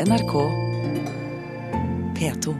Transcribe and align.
NRK 0.00 0.32
P2. 2.18 2.54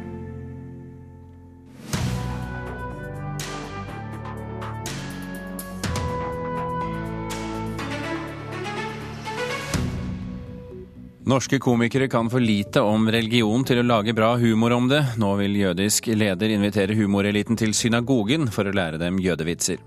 Norske 11.27 11.59
komikere 11.59 12.09
kan 12.09 12.31
for 12.31 12.39
lite 12.39 12.81
om 12.81 13.11
religion 13.11 13.65
til 13.67 13.81
å 13.81 13.83
lage 13.83 14.15
bra 14.15 14.37
humor 14.39 14.71
om 14.77 14.87
det. 14.87 15.03
Nå 15.19 15.33
vil 15.43 15.59
jødisk 15.59 16.13
leder 16.15 16.55
invitere 16.55 16.95
humoreliten 16.95 17.59
til 17.59 17.75
synagogen 17.75 18.47
for 18.55 18.71
å 18.71 18.77
lære 18.79 19.03
dem 19.03 19.19
jødevitser. 19.19 19.83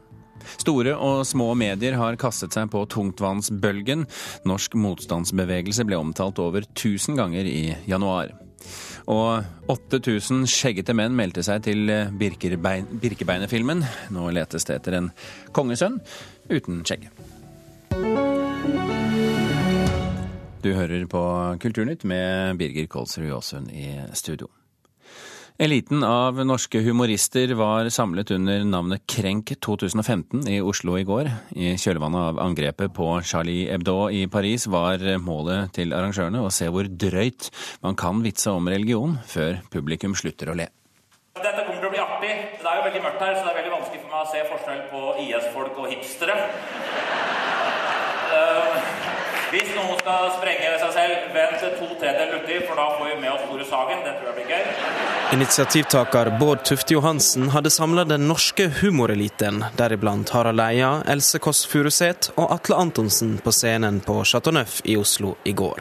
Store 0.57 0.95
og 0.97 1.21
små 1.27 1.51
medier 1.57 1.97
har 1.99 2.17
kastet 2.19 2.55
seg 2.55 2.71
på 2.73 2.83
tungtvannsbølgen. 2.91 4.05
Norsk 4.49 4.75
motstandsbevegelse 4.79 5.85
ble 5.87 5.99
omtalt 6.01 6.41
over 6.43 6.65
1000 6.65 7.17
ganger 7.19 7.47
i 7.49 7.63
januar. 7.89 8.33
Og 9.07 9.45
8000 9.71 10.43
skjeggete 10.51 10.95
menn 10.97 11.15
meldte 11.15 11.45
seg 11.45 11.63
til 11.69 11.87
Birkebein, 12.19 12.89
Birkebeinerfilmen. 12.99 13.85
Nå 14.11 14.27
letes 14.35 14.67
det 14.67 14.81
etter 14.81 14.99
en 14.99 15.09
kongesønn 15.55 16.01
uten 16.51 16.83
skjegg. 16.83 17.07
Du 20.65 20.73
hører 20.73 21.05
på 21.07 21.23
Kulturnytt 21.63 22.03
med 22.03 22.57
Birger 22.59 22.89
Kolsrud 22.91 23.31
Aasund 23.31 23.71
i 23.71 23.93
studio. 24.17 24.49
Eliten 25.59 26.03
av 26.03 26.37
norske 26.45 26.83
humorister 26.85 27.49
var 27.57 27.87
samlet 27.89 28.29
under 28.31 28.61
navnet 28.61 29.01
Krenk 29.09 29.55
2015 29.65 30.43
i 30.53 30.59
Oslo 30.61 30.99
i 30.99 31.05
går. 31.07 31.31
I 31.57 31.71
kjølvannet 31.81 32.27
av 32.27 32.41
angrepet 32.43 32.93
på 32.93 33.07
Charlie 33.25 33.65
Hebdo 33.71 33.95
i 34.13 34.27
Paris 34.29 34.67
var 34.69 35.01
målet 35.17 35.73
til 35.79 35.97
arrangørene 35.97 36.43
å 36.45 36.51
se 36.53 36.69
hvor 36.69 36.85
drøyt 36.85 37.49
man 37.81 37.97
kan 37.97 38.21
vitse 38.21 38.53
om 38.53 38.69
religion 38.69 39.17
før 39.25 39.57
publikum 39.73 40.13
slutter 40.13 40.53
å 40.53 40.59
le. 40.61 40.69
Dette 41.41 41.65
kommer 41.65 41.81
til 41.81 41.89
å 41.89 41.93
bli 41.95 42.03
artig. 42.05 42.35
Det 42.61 42.69
er 42.69 42.77
jo 42.77 42.85
veldig 42.91 43.01
mørkt 43.07 43.25
her, 43.25 43.33
så 43.33 43.41
det 43.47 43.55
er 43.55 43.57
veldig 43.63 43.73
vanskelig 43.79 44.03
for 44.03 44.13
meg 44.13 44.21
å 44.21 44.29
se 44.35 44.45
forskjell 44.51 44.85
på 44.93 45.01
IS-folk 45.25 45.81
og 45.81 45.89
hipstere. 45.89 46.37
Hvis 49.47 49.69
noen 49.77 49.95
skal 50.01 50.25
sprenge 50.35 50.71
seg 50.81 50.89
selv, 50.91 51.27
vent 51.31 51.61
til 51.61 51.69
to 51.79 51.85
tredjedeler 52.01 52.41
uti, 52.41 52.57
for 52.67 52.75
da 52.75 52.87
får 52.97 53.05
vi 53.07 53.13
med 53.21 53.29
oss 53.31 53.45
Tore 53.47 53.67
Sagen. 53.69 54.01
Det 54.03 54.15
tror 54.17 54.27
jeg 54.27 54.35
blir 54.41 54.49
gøy. 54.51 54.65
Initiativtaker 55.37 56.31
Bård 56.41 56.65
Tufte 56.67 56.97
Johansen 56.97 57.53
hadde 57.53 57.71
samla 57.71 58.03
den 58.09 58.27
norske 58.27 58.67
humoreliten, 58.81 59.63
deriblant 59.79 60.33
Harald 60.35 60.59
Eia, 60.65 60.91
Else 61.07 61.39
Kåss 61.39 61.63
Furuseth 61.71 62.35
og 62.35 62.51
Atle 62.57 62.81
Antonsen 62.83 63.37
på 63.43 63.55
scenen 63.55 64.01
på 64.03 64.19
Chateau 64.27 64.51
Neuf 64.59 64.81
i 64.83 64.99
Oslo 64.99 65.37
i 65.47 65.55
går. 65.55 65.79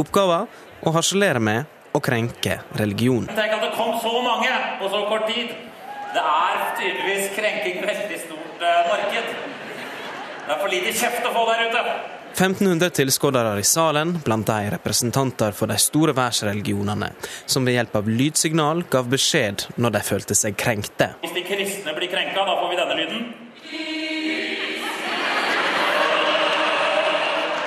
Oppgaven 0.00 0.48
å 0.80 0.96
harselere 0.96 1.42
med 1.52 1.68
og 1.92 2.04
krenke 2.04 2.62
religion. 2.80 3.28
Tenk 3.28 3.56
at 3.60 3.64
det 3.68 3.72
kom 3.76 3.92
så 4.00 4.16
mange 4.24 4.56
på 4.80 4.88
så 4.92 5.04
kort 5.12 5.28
tid. 5.28 5.52
Det 6.16 6.24
er 6.24 6.66
tydeligvis 6.80 7.32
krenking 7.36 7.80
veldig 7.84 8.24
stort 8.24 8.68
eh, 8.72 8.84
marked. 8.88 9.32
Det 10.46 10.54
er 10.54 10.60
for 10.62 10.72
lite 10.72 10.92
kjeft 10.96 11.28
å 11.28 11.36
få 11.36 11.48
der 11.52 11.68
ute. 11.68 11.88
1500 12.36 12.90
tilskuere 12.90 13.58
i 13.60 13.62
salen, 13.64 14.18
blant 14.24 14.46
de 14.46 14.70
representanter 14.70 15.54
for 15.56 15.70
de 15.72 15.78
store 15.80 16.12
verdensreligionene, 16.12 17.08
som 17.48 17.64
ved 17.64 17.78
hjelp 17.78 17.96
av 17.96 18.10
lydsignal 18.12 18.82
gav 18.92 19.08
beskjed 19.08 19.64
når 19.80 19.94
de 19.94 20.02
følte 20.04 20.36
seg 20.36 20.58
krenkte. 20.60 21.08
Hvis 21.22 21.32
de 21.32 21.46
kristne 21.48 21.96
blir 21.96 22.12
krenka, 22.12 22.44
da 22.44 22.58
får 22.60 22.68
vi 22.68 22.76
denne 22.82 22.98
lyden. 23.00 23.24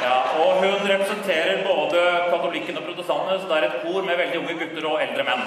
Ja, 0.06 0.16
og 0.38 0.62
hun 0.62 0.88
representerer 0.94 1.66
både 1.66 2.06
katolikken 2.30 2.78
og 2.78 2.88
protestantene, 2.92 3.42
så 3.42 3.50
det 3.50 3.58
er 3.58 3.70
et 3.72 3.82
kor 3.88 4.06
med 4.06 4.22
veldig 4.22 4.44
unge 4.44 4.58
gutter 4.62 4.90
og 4.94 5.02
eldre 5.02 5.26
menn. 5.32 5.46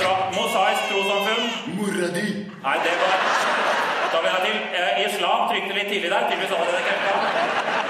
Fra 0.00 0.18
Mosaisk 0.32 0.92
trossamfunn. 0.94 1.56
Mora 1.76 2.12
di! 2.16 2.28
Nei, 2.64 2.78
det 2.88 3.00
var 3.04 3.91
Da 4.12 4.18
vil 4.22 4.30
jeg 4.34 4.42
til. 4.46 4.58
Eh, 4.78 4.92
islam 5.06 5.40
trykte 5.50 5.72
litt 5.78 5.88
tidlig 5.92 6.10
der. 6.14 6.22
Tydeligvis 6.28 6.52
hadde 6.56 6.72
det 6.76 6.84
krefta. 6.88 7.12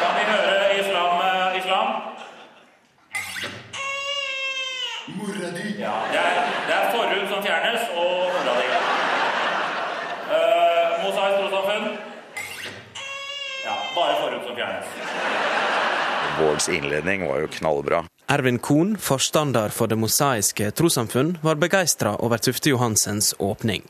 Kan 0.00 0.12
vi 0.18 0.22
høre 0.32 0.56
islam? 0.82 1.12
Eh, 1.28 1.58
islam? 1.60 1.88
Mora 5.18 5.48
di! 5.56 5.66
Ja, 5.82 5.94
det 6.12 6.20
er, 6.20 6.36
det 6.68 6.74
er 6.78 6.84
forhud 6.94 7.24
som 7.32 7.42
fjernes, 7.46 7.82
og 7.98 8.14
mora 8.34 8.54
di. 8.60 8.68
Eh, 10.36 10.88
Mosaisk 11.02 11.36
trossamfunn? 11.40 11.84
Ja, 13.66 13.74
bare 13.96 14.14
forhud 14.22 14.46
som 14.46 14.56
fjernes. 14.56 14.86
Vårds 16.38 16.68
innledning 16.68 17.28
var 17.28 17.42
jo 17.44 17.46
knallbra. 17.58 18.04
Ervin 18.32 18.58
Kohn, 18.58 18.96
forstander 18.98 19.68
for 19.68 19.86
Det 19.86 19.96
mosaiske 20.00 20.70
trossamfunn, 20.70 21.34
var 21.42 21.58
begeistra 21.60 22.14
over 22.16 22.38
Tufte 22.38 22.70
Johansens 22.70 23.34
åpning. 23.38 23.82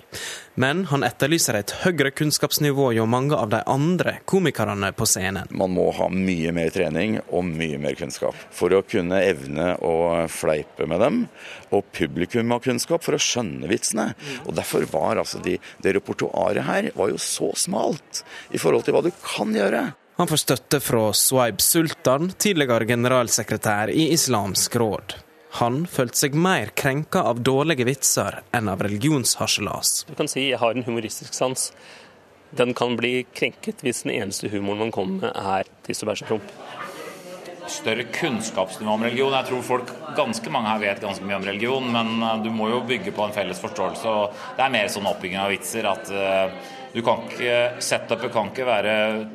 Men 0.58 0.80
han 0.91 1.06
etterlyser 1.06 1.60
et 1.60 1.75
høyere 1.84 2.10
kunnskapsnivå 2.10 2.88
hjå 2.97 3.04
mange 3.06 3.38
av 3.38 3.52
de 3.52 3.60
andre 3.70 4.16
komikerne 4.26 4.91
på 4.98 5.06
scenen. 5.06 5.47
Man 5.54 5.70
må 5.76 5.86
ha 5.94 6.10
mye 6.10 6.50
mer 6.58 6.75
trening 6.75 7.20
og 7.28 7.47
mye 7.52 7.78
mer 7.78 7.94
kunnskap 8.02 8.34
for 8.50 8.75
å 8.75 8.82
kunne 8.82 9.22
evne 9.22 9.76
å 9.78 9.94
fleipe 10.26 10.91
med 10.91 11.04
dem. 11.06 11.22
Og 11.70 11.86
publikum 11.94 12.50
har 12.50 12.66
kunnskap 12.66 13.06
for 13.06 13.14
å 13.14 13.22
skjønne 13.22 13.70
vitsene. 13.70 14.10
Og 14.48 14.58
Derfor 14.58 14.91
var 14.91 15.22
altså 15.22 15.38
de, 15.47 15.60
det 15.86 15.94
repertoaret 16.00 16.66
her 16.66 16.91
var 16.98 17.14
jo 17.14 17.22
så 17.22 17.54
smalt 17.54 18.25
i 18.50 18.58
forhold 18.58 18.91
til 18.91 18.98
hva 18.98 19.06
du 19.06 19.12
kan 19.22 19.54
gjøre. 19.54 19.92
Han 20.17 20.28
får 20.28 20.37
støtte 20.37 20.81
fra 20.81 21.12
Swaib 21.17 21.61
Sultan, 21.61 22.33
tidligere 22.39 22.84
generalsekretær 22.84 23.91
i 23.91 24.11
Islamsk 24.12 24.77
råd. 24.77 25.15
Han 25.61 25.87
følte 25.89 26.21
seg 26.21 26.37
mer 26.37 26.73
krenka 26.77 27.23
av 27.28 27.41
dårlige 27.45 27.87
vitser 27.89 28.43
enn 28.56 28.69
av 28.73 28.84
religionsharselas. 28.84 30.03
Du 30.09 30.15
kan 30.17 30.28
si 30.28 30.47
jeg 30.50 30.61
har 30.61 30.77
en 30.77 30.84
humoristisk 30.84 31.33
sans. 31.37 31.71
Den 32.56 32.75
kan 32.77 32.97
bli 32.97 33.23
krenket 33.33 33.81
hvis 33.84 34.03
den 34.05 34.12
eneste 34.15 34.53
humoren 34.53 34.87
man 34.87 34.93
kommer 34.93 35.27
med 35.27 35.33
er 35.33 35.69
tiss 35.87 36.05
og 36.05 36.12
bæsj 36.12 36.25
og 36.27 36.31
promp. 36.31 36.55
Større 37.73 38.05
kunnskapsnivå 38.12 38.93
om 38.93 39.05
religion. 39.06 39.33
Jeg 39.33 39.49
tror 39.49 39.65
folk, 39.65 39.93
ganske 40.17 40.53
mange 40.53 40.73
her 40.75 40.81
vet 40.83 41.00
ganske 41.05 41.25
mye 41.25 41.41
om 41.41 41.49
religion, 41.49 41.89
men 41.94 42.15
uh, 42.21 42.37
du 42.44 42.50
må 42.53 42.69
jo 42.69 42.83
bygge 42.84 43.15
på 43.17 43.25
en 43.25 43.33
felles 43.33 43.61
forståelse. 43.65 44.12
og 44.12 44.56
Det 44.59 44.67
er 44.67 44.77
mer 44.77 44.93
sånn 44.93 45.09
oppbygging 45.09 45.41
av 45.41 45.53
vitser 45.55 45.89
at 45.89 46.12
uh, 46.12 46.73
du 46.92 47.00
kan 47.03 47.22
ikke, 47.25 47.80
Setupet 47.80 48.32
kan 48.34 48.50
ikke 48.50 48.66
være 48.69 48.94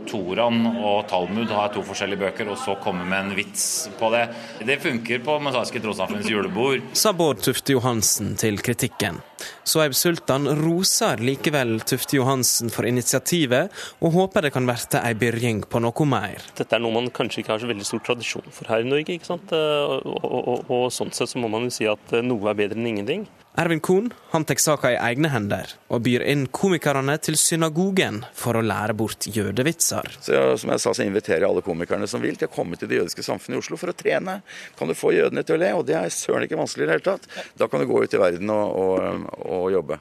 Toran 0.10 0.60
og 0.78 1.08
Talmud, 1.10 1.50
ha 1.50 1.68
to 1.74 1.82
forskjellige 1.86 2.22
bøker, 2.22 2.52
og 2.54 2.60
så 2.62 2.76
komme 2.84 3.06
med 3.08 3.18
en 3.18 3.38
vits 3.38 3.88
på 3.98 4.12
det. 4.14 4.28
Det 4.68 4.78
funker 4.84 5.24
på 5.26 5.40
Mosaiske 5.42 5.82
trossamfunns 5.82 6.30
julebord. 6.30 6.86
Sa 6.98 7.16
Bård 7.18 7.42
Tufte 7.42 7.74
Johansen 7.74 8.36
til 8.38 8.62
kritikken. 8.62 9.22
Soeib 9.68 9.94
Sultan 9.98 10.48
roser 10.62 11.22
likevel 11.22 11.80
Tufte 11.86 12.18
Johansen 12.20 12.70
for 12.74 12.88
initiativet, 12.90 13.74
og 14.02 14.14
håper 14.14 14.48
det 14.48 14.54
kan 14.56 14.70
verte 14.70 15.02
ei 15.06 15.16
byrjing 15.18 15.66
på 15.70 15.82
noe 15.82 16.08
mer. 16.10 16.46
Dette 16.58 16.78
er 16.78 16.84
noe 16.84 16.94
man 16.94 17.10
kanskje 17.14 17.42
ikke 17.42 17.56
har 17.56 17.66
så 17.66 17.70
veldig 17.70 17.90
stor 17.90 18.06
tradisjon 18.12 18.54
for 18.54 18.70
her 18.70 18.86
i 18.86 18.90
Norge. 18.90 19.18
ikke 19.18 19.32
sant? 19.34 19.54
Og, 19.54 20.06
og, 20.06 20.38
og, 20.38 20.72
og 20.78 20.88
sånn 20.94 21.14
sett 21.16 21.34
så 21.34 21.42
må 21.42 21.50
man 21.52 21.68
jo 21.68 21.74
si 21.74 21.90
at 21.90 22.18
noe 22.22 22.54
er 22.54 22.62
bedre 22.62 22.78
enn 22.78 22.94
ingenting. 22.94 23.28
Ervin 23.58 23.80
Kohn 23.80 24.12
han 24.30 24.44
tar 24.46 24.60
saka 24.62 24.92
i 24.94 24.98
egne 25.02 25.32
hender, 25.34 25.72
og 25.90 26.04
byr 26.06 26.22
inn 26.30 26.44
komikerne 26.54 27.16
til 27.26 27.34
synagogen 27.42 28.20
for 28.38 28.54
å 28.54 28.62
lære 28.62 28.94
bort 28.94 29.26
jødevitser. 29.34 30.12
Så 30.22 30.42
som 30.62 30.74
jeg 30.76 30.84
sa, 30.84 30.94
så 30.94 31.08
inviterer 31.08 31.42
jeg 31.42 31.50
alle 31.50 31.64
komikerne 31.66 32.06
som 32.12 32.22
vil 32.22 32.38
til 32.38 32.52
å 32.52 32.54
komme 32.54 32.78
til 32.78 32.92
det 32.92 33.00
jødiske 33.00 33.26
samfunnet 33.26 33.58
i 33.58 33.64
Oslo 33.64 33.80
for 33.82 33.90
å 33.90 33.98
trene. 33.98 34.44
Kan 34.78 34.92
du 34.92 34.94
få 34.94 35.16
jødene 35.16 35.42
til 35.42 35.58
å 35.58 35.62
le? 35.64 35.72
Og 35.80 35.88
det 35.90 35.98
er 35.98 36.14
søren 36.14 36.46
ikke 36.46 36.60
vanskelig 36.60 36.86
i 36.86 36.92
det 36.92 37.00
hele 37.00 37.08
tatt. 37.08 37.26
Da 37.58 37.66
kan 37.72 37.82
du 37.82 37.90
gå 37.90 38.04
ut 38.04 38.14
i 38.14 38.22
verden 38.22 38.54
og, 38.54 38.78
og, 38.78 39.26
og 39.50 39.72
jobbe. 39.74 39.98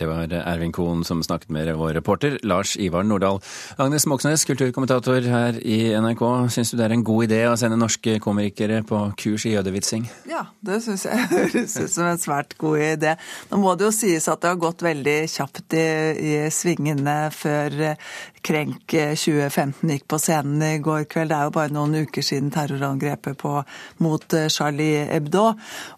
Det 0.00 0.06
var 0.08 0.32
Ervin 0.32 0.72
Kohn 0.72 1.02
som 1.04 1.20
snakket 1.22 1.50
med 1.52 1.68
vår 1.76 1.92
reporter 1.98 2.38
Lars 2.42 2.76
Ivar 2.80 3.02
Nordahl. 3.04 3.40
Agnes 3.76 4.06
Moxnes, 4.08 4.46
kulturkommentator 4.48 5.26
her 5.28 5.58
i 5.60 5.92
NRK. 5.92 6.22
Syns 6.54 6.72
du 6.72 6.78
det 6.78 6.86
er 6.86 6.94
en 6.94 7.04
god 7.04 7.26
idé 7.26 7.40
å 7.50 7.56
sende 7.60 7.76
norske 7.76 8.14
komikere 8.24 8.80
på 8.88 9.02
kurs 9.20 9.44
i 9.44 9.52
jødevitsing? 9.52 10.06
Ja, 10.30 10.46
det 10.64 10.80
syns 10.86 11.04
jeg 11.04 11.26
høres 11.34 11.76
ut 11.76 11.92
som 11.92 12.08
en 12.08 12.22
svært 12.22 12.56
god 12.60 12.80
idé. 12.86 13.12
Nå 13.50 13.60
må 13.60 13.74
det 13.76 13.90
jo 13.90 13.92
sies 13.92 14.30
at 14.32 14.40
det 14.40 14.54
har 14.54 14.62
gått 14.62 14.86
veldig 14.86 15.18
kjapt 15.28 15.76
i, 15.76 15.84
i 16.16 16.32
svingene 16.54 17.18
før 17.36 17.76
Krenk 18.40 18.88
2015 18.88 19.90
gikk 19.92 20.06
på 20.08 20.16
scenen 20.16 20.62
i 20.64 20.78
går 20.80 21.02
kveld. 21.12 21.28
Det 21.28 21.36
er 21.36 21.44
jo 21.44 21.52
bare 21.52 21.72
noen 21.74 22.06
uker 22.06 22.24
siden 22.24 22.48
terrorangrepet 22.54 23.42
mot 24.00 24.24
Charlie 24.48 25.02
Hebdo. 25.10 25.42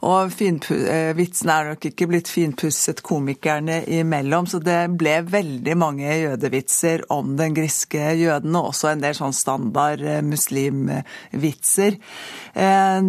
Og 0.08 0.32
vitsene 0.34 1.54
er 1.54 1.68
nok 1.70 1.86
ikke 1.86 2.08
blitt 2.10 2.26
finpusset 2.32 2.98
komikerne 3.06 3.84
imellom, 3.86 4.48
så 4.50 4.58
det 4.58 4.90
ble 4.98 5.20
veldig 5.22 5.76
mange 5.78 6.10
jødevitser 6.10 7.04
om 7.14 7.36
den 7.38 7.54
griske 7.54 8.10
jøden, 8.18 8.58
og 8.58 8.72
også 8.72 8.90
en 8.90 9.04
del 9.06 9.14
sånn 9.14 9.36
standard 9.38 10.02
muslimvitser. 10.26 12.00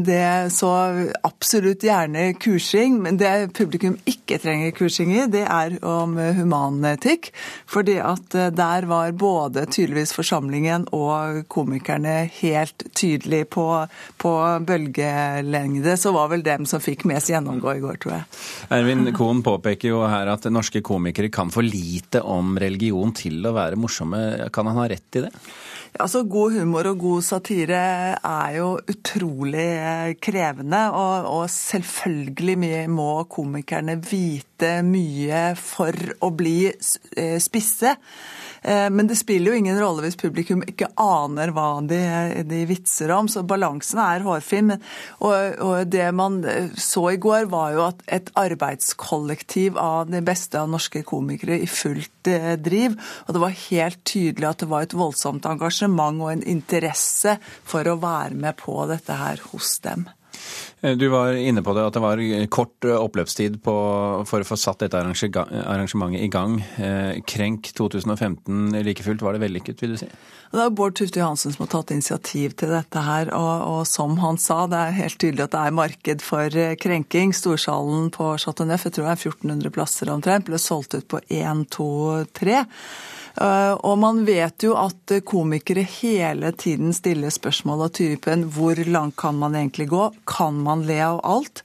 Det 0.05 0.21
så 0.53 0.71
absolutt 1.25 1.87
gjerne 1.89 2.29
kursing, 2.37 3.01
men 3.01 3.17
det 3.17 3.33
publikum 3.57 3.97
ikke 4.05 4.37
trenger 4.45 4.77
kursing 4.77 5.09
i, 5.17 5.25
det 5.25 5.47
er 5.49 5.79
om 5.81 6.21
humanetikk. 6.21 7.33
Fordi 7.65 7.97
at 7.97 8.29
der 8.53 8.85
var 8.93 9.09
både 9.09 9.21
tydeligvis 9.23 10.13
forsamlingen 10.15 10.87
og 10.95 11.43
komikerne 11.51 12.23
helt 12.39 12.85
tydelig 12.95 13.45
på, 13.53 13.65
på 14.21 14.33
bølgelengde, 14.67 15.97
så 15.99 16.13
var 16.15 16.31
vel 16.33 16.45
dem 16.45 16.67
som 16.69 16.83
fikk 16.83 17.05
mest 17.09 17.31
gjennomgå 17.33 17.77
i 17.77 17.83
går, 17.83 17.99
tror 18.03 18.15
jeg. 18.17 18.29
Ervin 18.79 19.07
Kohn 19.15 19.43
påpeker 19.45 19.93
jo 19.93 20.03
her 20.07 20.33
at 20.33 20.49
norske 20.51 20.83
komikere 20.85 21.31
kan 21.33 21.53
for 21.53 21.65
lite 21.65 22.21
om 22.21 22.57
religion 22.61 23.13
til 23.15 23.41
å 23.45 23.55
være 23.55 23.79
morsomme. 23.79 24.23
Kan 24.53 24.69
han 24.71 24.81
ha 24.81 24.89
rett 24.91 25.21
i 25.21 25.27
det? 25.27 25.33
Altså, 25.93 26.23
God 26.25 26.55
humor 26.57 26.87
og 26.89 27.01
god 27.03 27.25
satire 27.25 27.79
er 28.17 28.53
jo 28.55 28.69
utrolig 28.89 30.15
krevende, 30.23 30.79
og, 30.89 31.27
og 31.29 31.43
selvfølgelig 31.53 32.87
må 32.89 33.11
komikerne 33.29 33.99
vite 34.01 34.79
mye 34.87 35.51
for 35.59 35.93
å 36.25 36.31
bli 36.33 36.57
eh, 36.71 37.37
spisse. 37.37 37.93
Eh, 38.63 38.89
men 38.89 39.09
det 39.09 39.17
spiller 39.19 39.51
jo 39.51 39.59
ingen 39.59 39.79
rolle 39.79 40.05
hvis 40.05 40.17
publikum 40.19 40.63
ikke 40.67 40.89
aner 40.99 41.51
hva 41.55 41.67
de, 41.87 41.99
de 42.47 42.63
vitser 42.69 43.11
om, 43.15 43.27
så 43.27 43.43
balansen 43.47 44.01
er 44.03 44.25
hårfin. 44.25 44.75
Og, 45.19 45.35
og, 45.59 45.75
det 45.93 46.07
man 46.15 46.39
så 46.79 47.09
i 47.13 47.19
går, 47.21 47.49
var 47.51 47.75
jo 47.75 47.85
at 47.89 48.01
et 48.19 48.31
arbeidskollektiv 48.39 49.77
av 49.79 50.09
de 50.11 50.23
beste 50.25 50.59
av 50.59 50.71
norske 50.71 51.03
komikere 51.07 51.59
i 51.59 51.69
fullt 51.69 52.31
eh, 52.31 52.53
driv. 52.61 52.97
Og 53.27 53.35
det 53.35 53.43
var 53.43 53.61
helt 53.67 54.03
tydelig 54.07 54.49
at 54.49 54.63
det 54.63 54.71
var 54.71 54.87
et 54.87 54.97
voldsomt 54.97 55.47
engasjement 55.49 56.23
og 56.23 56.33
en 56.33 56.47
interesse 56.55 57.37
for 57.67 57.87
å 57.87 57.99
være 58.01 58.37
med 58.39 58.59
på 58.63 58.83
dette 58.91 59.19
her 59.19 59.43
hos 59.51 59.77
dem. 59.83 60.07
Eh, 60.83 60.97
du 60.97 61.07
var 61.07 61.33
inne 61.33 61.63
på 61.63 61.73
det, 61.75 61.85
at 61.87 61.95
det 61.95 62.03
var 62.03 62.21
kort 62.51 62.87
eh, 62.87 62.97
oppløpstid 62.99 63.59
på, 63.63 63.75
for 64.27 64.43
å 64.43 64.47
få 64.47 64.57
satt 64.59 64.83
dette 64.83 64.99
arrangementet 64.99 66.19
i 66.19 66.29
gang. 66.31 66.59
Eh, 66.77 67.21
Krenk 67.29 67.71
2015 67.77 68.83
like 68.83 69.05
fullt, 69.05 69.23
var 69.23 69.37
det 69.37 69.43
vellykket, 69.45 69.83
vil 69.83 69.95
du 69.95 70.01
si? 70.03 70.09
Det 70.53 70.61
er 70.61 70.73
Bård 70.75 70.93
Tufte 70.99 71.17
Johansen 71.17 71.55
som 71.55 71.63
har 71.63 71.71
tatt 71.71 71.95
initiativ 71.95 72.53
til 72.59 72.75
dette 72.75 73.01
her. 73.01 73.31
Og, 73.33 73.63
og, 73.71 73.81
som 73.89 74.19
han 74.21 74.37
sa, 74.37 74.63
det 74.69 74.81
er 74.81 74.99
helt 74.99 75.17
tydelig 75.23 75.47
at 75.47 75.55
det 75.55 75.63
er 75.63 75.79
marked 75.79 76.25
for 76.25 76.59
krenking. 76.83 77.33
Storsalen 77.33 78.11
på 78.13 78.35
Chateau 78.43 78.69
Neuf, 78.69 78.85
jeg 78.85 78.97
tror 78.97 79.09
det 79.09 79.15
er 79.15 79.23
1400 79.31 79.73
plasser 79.73 80.13
omtrent, 80.13 80.45
ble 80.45 80.61
solgt 80.61 80.99
ut 80.99 81.09
på 81.09 81.23
1, 81.25 81.65
2, 81.73 81.89
3. 82.37 82.61
Eh, 83.41 83.73
og 83.73 83.97
man 84.01 84.21
vet 84.27 84.65
jo 84.65 84.75
at 84.77 85.15
komikere 85.25 85.85
hele 85.99 86.53
tiden 86.57 86.93
stiller 86.93 87.33
spørsmål 87.33 87.87
av 87.87 87.93
typen 87.97 88.47
hvor 88.53 88.77
langt 88.85 89.17
kan 89.17 89.39
man 89.41 89.57
egentlig 89.57 89.89
gå? 89.93 90.07
Kan 90.29 90.61
man 90.65 90.85
le 90.89 90.99
av 91.05 91.21
alt? 91.25 91.63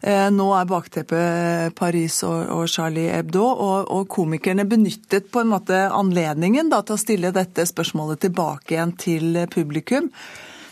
Eh, 0.00 0.28
nå 0.30 0.50
er 0.54 0.68
bakteppet 0.70 1.74
Paris 1.78 2.20
og 2.26 2.68
Charlie 2.70 3.08
Hebdo, 3.10 3.46
og 3.48 4.04
komikerne 4.12 4.68
benyttet 4.68 5.32
på 5.32 5.42
en 5.42 5.50
måte 5.54 5.86
anledningen 5.88 6.70
da, 6.70 6.84
til 6.86 6.94
å 6.94 7.02
stille 7.02 7.34
dette 7.34 7.66
spørsmålet 7.66 8.28
tilbake 8.28 8.76
igjen 8.76 8.94
til 9.00 9.42
publikum. 9.50 10.12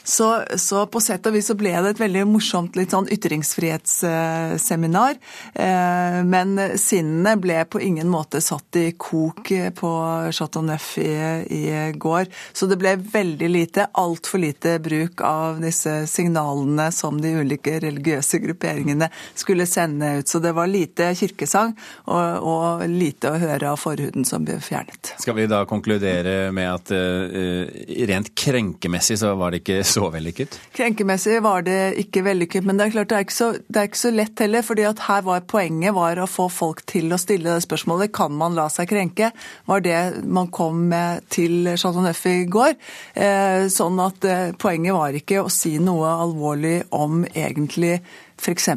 Så, 0.06 0.42
så, 0.56 0.86
på 0.86 1.00
sett 1.02 1.26
og 1.26 1.34
vis 1.34 1.48
så 1.50 1.56
ble 1.58 1.72
det 1.82 1.96
et 1.96 2.00
veldig 2.00 2.20
morsomt 2.30 2.76
litt 2.78 2.92
sånn 2.94 3.08
ytringsfrihetsseminar. 3.10 5.16
Eh, 5.58 6.22
men 6.22 6.54
sinnene 6.78 7.34
ble 7.42 7.64
på 7.66 7.80
ingen 7.82 8.06
måte 8.10 8.40
satt 8.44 8.76
i 8.78 8.92
kok 8.94 9.50
på 9.74 9.90
Chateau 10.30 10.62
Neuf 10.62 10.98
i, 11.02 11.42
i 11.50 11.92
går. 11.98 12.26
Så 12.54 12.66
det 12.70 12.78
ble 12.78 12.94
veldig 13.02 13.48
lite, 13.50 13.86
altfor 13.98 14.38
lite 14.44 14.78
bruk 14.82 15.20
av 15.26 15.60
disse 15.64 16.06
signalene 16.06 16.92
som 16.94 17.20
de 17.22 17.34
ulike 17.42 17.80
religiøse 17.82 18.38
grupperingene 18.46 19.10
skulle 19.34 19.66
sende 19.66 20.18
ut. 20.20 20.28
Så 20.30 20.38
det 20.44 20.52
var 20.54 20.66
lite 20.70 21.14
kirkesang 21.18 21.74
og, 22.06 22.46
og 22.46 22.86
lite 22.90 23.30
å 23.32 23.38
høre 23.42 23.70
av 23.74 23.78
forhuden 23.82 24.24
som 24.28 24.44
ble 24.46 24.60
fjernet. 24.62 25.16
Skal 25.18 25.34
vi 25.40 25.50
da 25.50 25.64
konkludere 25.66 26.52
med 26.54 26.70
at 26.70 26.90
uh, 26.94 27.66
rent 28.06 28.30
krenkemessig 28.38 29.18
så 29.18 29.34
var 29.34 29.50
det 29.50 29.58
ikke 29.64 29.82
så 29.96 30.10
vellykket? 30.12 30.58
Krenkemessig 30.76 31.38
var 31.44 31.64
det 31.66 31.96
ikke 32.02 32.24
vellykket, 32.26 32.66
men 32.66 32.78
det 32.78 32.86
er 32.86 32.94
klart 32.96 33.10
det 33.10 33.18
er 33.18 33.26
ikke 33.26 33.36
så, 33.36 33.48
er 33.72 33.88
ikke 33.88 34.00
så 34.02 34.12
lett 34.12 34.42
heller. 34.44 34.64
fordi 34.66 34.84
at 34.88 35.02
her 35.06 35.24
var 35.26 35.46
poenget 35.48 35.96
var 35.96 36.20
å 36.20 36.28
få 36.28 36.48
folk 36.52 36.82
til 36.88 37.12
å 37.12 37.20
stille 37.20 37.54
det 37.54 37.64
spørsmålet 37.64 38.12
kan 38.14 38.34
man 38.36 38.56
la 38.58 38.68
seg 38.72 38.90
krenke. 38.90 39.32
var 39.66 39.84
det 39.84 40.22
man 40.24 40.50
kom 40.52 40.86
med 40.90 41.24
til 41.32 41.72
Chateau 41.76 42.04
Neuf 42.04 42.24
i 42.28 42.44
går. 42.44 42.76
Eh, 43.14 43.66
sånn 43.72 44.00
at 44.02 44.24
eh, 44.24 44.52
poenget 44.58 44.96
var 44.96 45.16
ikke 45.16 45.44
å 45.44 45.52
si 45.52 45.76
noe 45.82 46.12
alvorlig 46.26 46.82
om 46.90 47.24
egentlig 47.32 48.00
f.eks. 48.36 48.68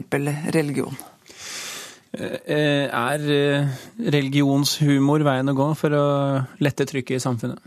religion. 0.55 0.95
Eh, 2.13 2.87
er 2.87 3.25
religionshumor 3.99 5.25
veien 5.27 5.51
å 5.51 5.57
gå 5.57 5.73
for 5.77 5.97
å 5.97 6.05
lette 6.63 6.87
trykket 6.89 7.19
i 7.19 7.25
samfunnet? 7.27 7.59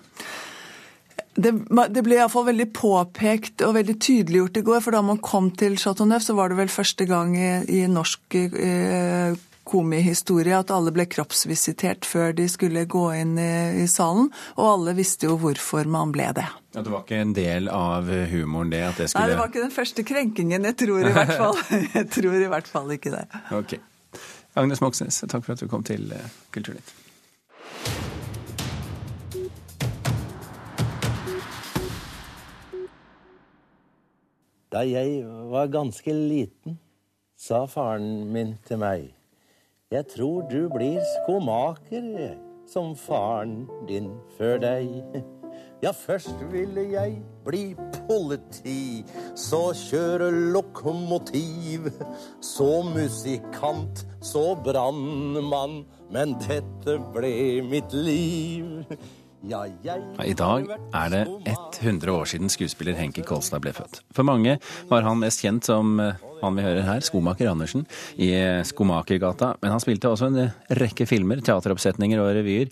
Det, 1.35 1.53
det 1.95 2.03
ble 2.05 2.19
iallfall 2.19 2.51
veldig 2.51 2.69
påpekt 2.77 3.65
og 3.65 3.77
veldig 3.79 3.95
tydeliggjort 4.05 4.59
i 4.61 4.65
går. 4.67 4.83
For 4.85 4.97
da 4.97 5.01
man 5.07 5.23
kom 5.25 5.49
til 5.57 5.79
Chateau 5.81 6.09
Neuf, 6.09 6.27
så 6.27 6.37
var 6.37 6.53
det 6.53 6.59
vel 6.61 6.73
første 6.73 7.07
gang 7.09 7.33
i, 7.39 7.53
i 7.81 7.87
norsk 7.89 8.37
eh, 8.37 9.39
komihistorie 9.69 10.57
at 10.59 10.73
alle 10.75 10.93
ble 10.95 11.07
kroppsvisitert 11.09 12.07
før 12.09 12.35
de 12.37 12.49
skulle 12.51 12.85
gå 12.91 13.05
inn 13.17 13.37
i, 13.41 13.53
i, 13.85 13.87
salen. 13.89 14.29
Og 14.59 14.67
alle 14.75 14.97
visste 14.99 15.31
jo 15.31 15.39
hvorfor 15.41 15.89
man 15.91 16.13
ble 16.15 16.29
det. 16.37 16.49
Ja, 16.75 16.83
Det 16.83 16.93
var 16.93 17.07
ikke 17.07 17.23
en 17.23 17.37
del 17.37 17.71
av 17.73 18.11
humoren 18.33 18.73
det? 18.75 18.83
at 18.91 19.01
det 19.01 19.09
skulle... 19.13 19.25
Nei, 19.25 19.33
det 19.33 19.41
var 19.41 19.53
ikke 19.53 19.65
den 19.65 19.77
første 19.77 20.05
krenkingen. 20.09 20.69
Jeg 20.69 20.79
tror 20.85 21.07
i 21.07 21.15
hvert 21.17 21.37
fall, 21.37 21.63
jeg 21.99 22.11
tror 22.13 22.37
i 22.41 22.51
hvert 22.57 22.69
fall 22.75 22.93
ikke 22.99 23.15
det. 23.15 23.25
Ok. 23.57 23.79
Agnes 24.59 24.85
Moxnes, 24.85 25.23
takk 25.25 25.47
for 25.47 25.57
at 25.57 25.65
du 25.65 25.71
kom 25.71 25.87
til 25.87 26.11
eh, 26.13 26.29
Kulturnytt. 26.53 26.93
Da 34.73 34.81
jeg 34.89 35.21
var 35.53 35.67
ganske 35.69 36.13
liten, 36.17 36.79
sa 37.37 37.67
faren 37.69 38.33
min 38.33 38.55
til 38.65 38.79
meg. 38.81 39.11
Jeg 39.93 40.07
tror 40.15 40.47
du 40.49 40.71
blir 40.73 40.97
skomaker 41.11 42.39
som 42.73 42.95
faren 42.97 43.67
din 43.89 44.09
før 44.39 44.57
deg. 44.65 44.89
Ja, 45.83 45.91
først 45.91 46.39
ville 46.53 46.85
jeg 46.93 47.17
bli 47.45 47.75
politi, 48.07 49.03
så 49.37 49.75
kjøre 49.77 50.31
lokomotiv. 50.55 51.89
Så 52.41 52.69
musikant, 52.87 54.07
så 54.23 54.55
brannmann, 54.65 55.83
men 56.15 56.37
dette 56.47 56.97
ble 57.13 57.35
mitt 57.67 57.93
liv. 57.93 58.87
I 59.43 60.35
dag 60.39 60.69
er 60.95 61.09
det 61.11 61.23
100 61.51 62.13
år 62.13 62.29
siden 62.31 62.51
skuespiller 62.53 62.95
Henki 62.95 63.25
Kolstad 63.27 63.65
ble 63.65 63.73
født. 63.75 63.99
For 64.15 64.27
mange 64.27 64.59
var 64.91 65.03
han 65.03 65.19
mest 65.19 65.43
kjent 65.43 65.67
som 65.67 65.99
eh, 65.99 66.21
han 66.43 66.59
vi 66.59 66.63
hører 66.63 66.87
her, 66.87 67.03
skomaker 67.03 67.51
Andersen 67.51 67.85
i 68.19 68.31
Skomakergata. 68.67 69.53
Men 69.63 69.75
han 69.75 69.83
spilte 69.83 70.11
også 70.11 70.31
en 70.31 70.53
rekke 70.79 71.07
filmer, 71.11 71.43
teateroppsetninger 71.43 72.23
og 72.23 72.33
revyer. 72.39 72.71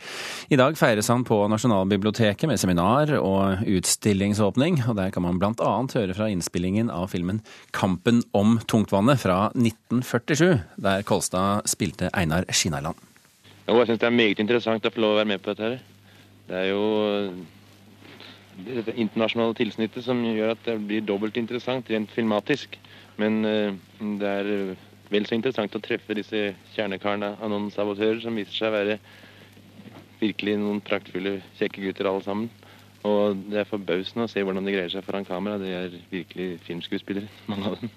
I 0.51 0.59
dag 0.59 0.79
feires 0.79 1.11
han 1.11 1.27
på 1.27 1.39
Nasjonalbiblioteket 1.51 2.51
med 2.51 2.63
seminar 2.63 3.17
og 3.19 3.67
utstillingsåpning. 3.67 4.83
Og 4.91 4.99
der 4.99 5.15
kan 5.15 5.27
man 5.27 5.39
bl.a. 5.43 5.75
høre 5.95 6.17
fra 6.19 6.31
innspillingen 6.31 6.91
av 6.91 7.11
filmen 7.15 7.43
'Kampen 7.75 8.23
om 8.35 8.59
tungtvannet' 8.67 9.23
fra 9.23 9.51
1947, 9.55 10.61
der 10.79 11.03
Kolstad 11.03 11.67
spilte 11.67 12.11
Einar 12.15 12.47
Skinnarland. 12.51 12.99
Jo, 13.67 13.79
jeg 13.79 13.87
syns 13.87 14.03
det 14.03 14.07
er 14.11 14.19
meget 14.19 14.43
interessant 14.43 14.87
å 14.87 14.91
få 14.91 15.03
lov 15.03 15.15
å 15.15 15.23
være 15.23 15.31
med 15.35 15.43
på 15.43 15.55
dette. 15.55 15.63
her. 15.63 16.00
Det 16.51 16.59
er 16.59 16.71
jo 16.73 16.85
det 18.67 18.97
internasjonale 18.99 19.55
tilsnittet 19.55 20.05
som 20.05 20.21
gjør 20.27 20.57
at 20.57 20.65
det 20.67 20.77
blir 20.83 21.05
dobbelt 21.07 21.39
interessant 21.39 21.89
rent 21.91 22.11
filmatisk. 22.11 22.75
Men 23.21 23.45
eh, 23.47 23.77
det 24.21 24.31
er 24.31 24.51
vel 25.11 25.27
så 25.27 25.37
interessant 25.37 25.77
å 25.77 25.83
treffe 25.83 26.17
disse 26.19 26.51
kjernekarene 26.75 27.37
av 27.39 27.53
noen 27.53 27.71
sabotører 27.75 28.19
som 28.25 28.37
viser 28.39 28.57
seg 28.57 28.71
å 28.71 28.77
være 28.77 28.99
virkelig 30.21 30.57
noen 30.61 30.83
praktfulle, 30.85 31.39
kjekke 31.59 31.85
gutter 31.87 32.11
alle 32.11 32.25
sammen. 32.27 32.51
Og 33.07 33.47
det 33.49 33.63
er 33.63 33.71
forbausende 33.71 34.27
å 34.27 34.31
se 34.31 34.43
hvordan 34.45 34.67
de 34.67 34.75
greier 34.75 34.93
seg 34.93 35.07
foran 35.07 35.25
kamera. 35.29 35.61
De 35.61 35.71
er 35.73 35.95
virkelig 36.11 36.59
filmskuespillere, 36.67 37.31
mange 37.53 37.71
av 37.71 37.79
dem. 37.81 37.95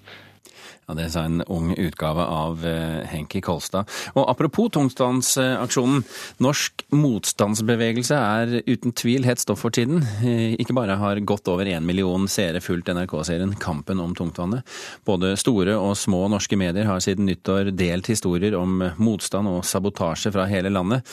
Ja, 0.86 0.94
Det 0.94 1.10
sa 1.10 1.24
en 1.24 1.42
ung 1.42 1.72
utgave 1.74 2.24
av 2.24 2.66
eh, 2.66 3.06
Henki 3.08 3.40
Kolstad. 3.40 3.88
Og 4.14 4.28
apropos 4.28 4.68
tungtvannsaksjonen. 4.74 6.04
Norsk 6.44 6.84
motstandsbevegelse 6.92 8.18
er 8.18 8.56
uten 8.68 8.92
tvil 8.92 9.24
hett 9.24 9.40
stoff 9.40 9.64
for 9.64 9.74
tiden. 9.74 10.04
Eh, 10.20 10.56
ikke 10.60 10.76
bare 10.76 10.98
har 11.00 11.22
godt 11.24 11.48
over 11.48 11.68
én 11.70 11.88
million 11.88 12.28
seere 12.28 12.60
fulgt 12.64 12.92
NRK-serien 12.92 13.56
Kampen 13.60 14.02
om 14.02 14.14
tungtvannet. 14.16 14.64
Både 15.08 15.34
store 15.40 15.78
og 15.80 15.96
små 15.96 16.26
norske 16.32 16.58
medier 16.60 16.88
har 16.90 17.00
siden 17.04 17.28
nyttår 17.30 17.72
delt 17.72 18.10
historier 18.12 18.56
om 18.58 18.82
motstand 19.00 19.48
og 19.48 19.64
sabotasje 19.64 20.34
fra 20.34 20.48
hele 20.50 20.72
landet. 20.72 21.06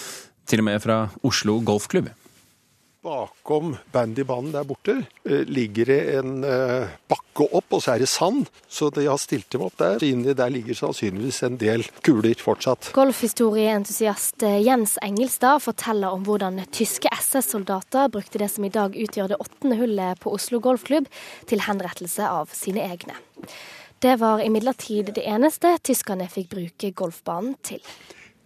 Til 0.50 0.60
og 0.60 0.68
med 0.68 0.84
fra 0.84 1.06
Oslo 1.24 1.62
Golfklubb. 1.64 2.12
Bakom 3.01 3.72
bandybanen 3.91 4.51
der 4.53 4.65
borte 4.70 4.93
eh, 5.25 5.41
ligger 5.50 5.89
det 5.89 6.01
en 6.20 6.43
eh, 6.46 6.91
bakke 7.10 7.48
opp, 7.50 7.74
og 7.74 7.81
så 7.81 7.96
er 7.96 8.03
det 8.03 8.10
sand. 8.12 8.46
Så 8.70 8.91
de 8.93 9.08
har 9.08 9.17
stilt 9.17 9.50
dem 9.50 9.63
opp 9.65 9.79
der. 9.81 10.03
Inni 10.05 10.36
der 10.38 10.53
ligger 10.53 10.77
sannsynligvis 10.77 11.41
en 11.48 11.58
del 11.58 11.81
kuler 12.05 12.38
fortsatt. 12.38 12.91
Golfhistorieentusiast 12.93 14.46
eh, 14.46 14.60
Jens 14.67 15.00
Engelstad 15.01 15.63
forteller 15.65 16.13
om 16.13 16.27
hvordan 16.29 16.62
tyske 16.70 17.10
SS-soldater 17.17 18.13
brukte 18.13 18.43
det 18.43 18.51
som 18.53 18.70
i 18.70 18.74
dag 18.77 18.93
utgjør 18.93 19.34
det 19.34 19.41
åttende 19.41 19.81
hullet 19.81 20.22
på 20.22 20.38
Oslo 20.38 20.62
golfklubb, 20.62 21.10
til 21.50 21.65
henrettelse 21.65 22.29
av 22.29 22.53
sine 22.53 22.86
egne. 22.86 23.17
Det 24.01 24.20
var 24.22 24.46
imidlertid 24.46 25.10
det 25.17 25.25
eneste 25.25 25.74
tyskerne 25.81 26.29
fikk 26.29 26.53
bruke 26.53 26.93
golfbanen 26.93 27.58
til. 27.65 27.81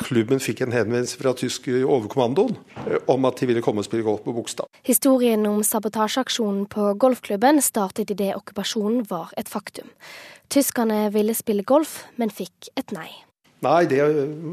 Klubben 0.03 0.41
fikk 0.43 0.65
en 0.65 0.73
henvendelse 0.75 1.19
fra 1.21 1.31
tysk 1.37 1.69
overkommandoen 1.71 2.57
eh, 2.85 2.97
om 3.11 3.27
at 3.29 3.39
de 3.39 3.49
ville 3.49 3.63
komme 3.63 3.83
og 3.83 3.87
spille 3.87 4.05
golf 4.05 4.25
på 4.25 4.33
Bogstad. 4.35 4.67
Historien 4.87 5.45
om 5.47 5.61
sabotasjeaksjonen 5.63 6.65
på 6.71 6.91
golfklubben 7.01 7.61
startet 7.63 8.11
idet 8.11 8.33
okkupasjonen 8.35 9.05
var 9.09 9.31
et 9.39 9.51
faktum. 9.51 9.87
Tyskerne 10.51 11.07
ville 11.15 11.33
spille 11.33 11.63
golf, 11.63 12.03
men 12.19 12.33
fikk 12.33 12.69
et 12.75 12.91
nei. 12.95 13.09
Nei, 13.65 13.85
det 13.89 14.01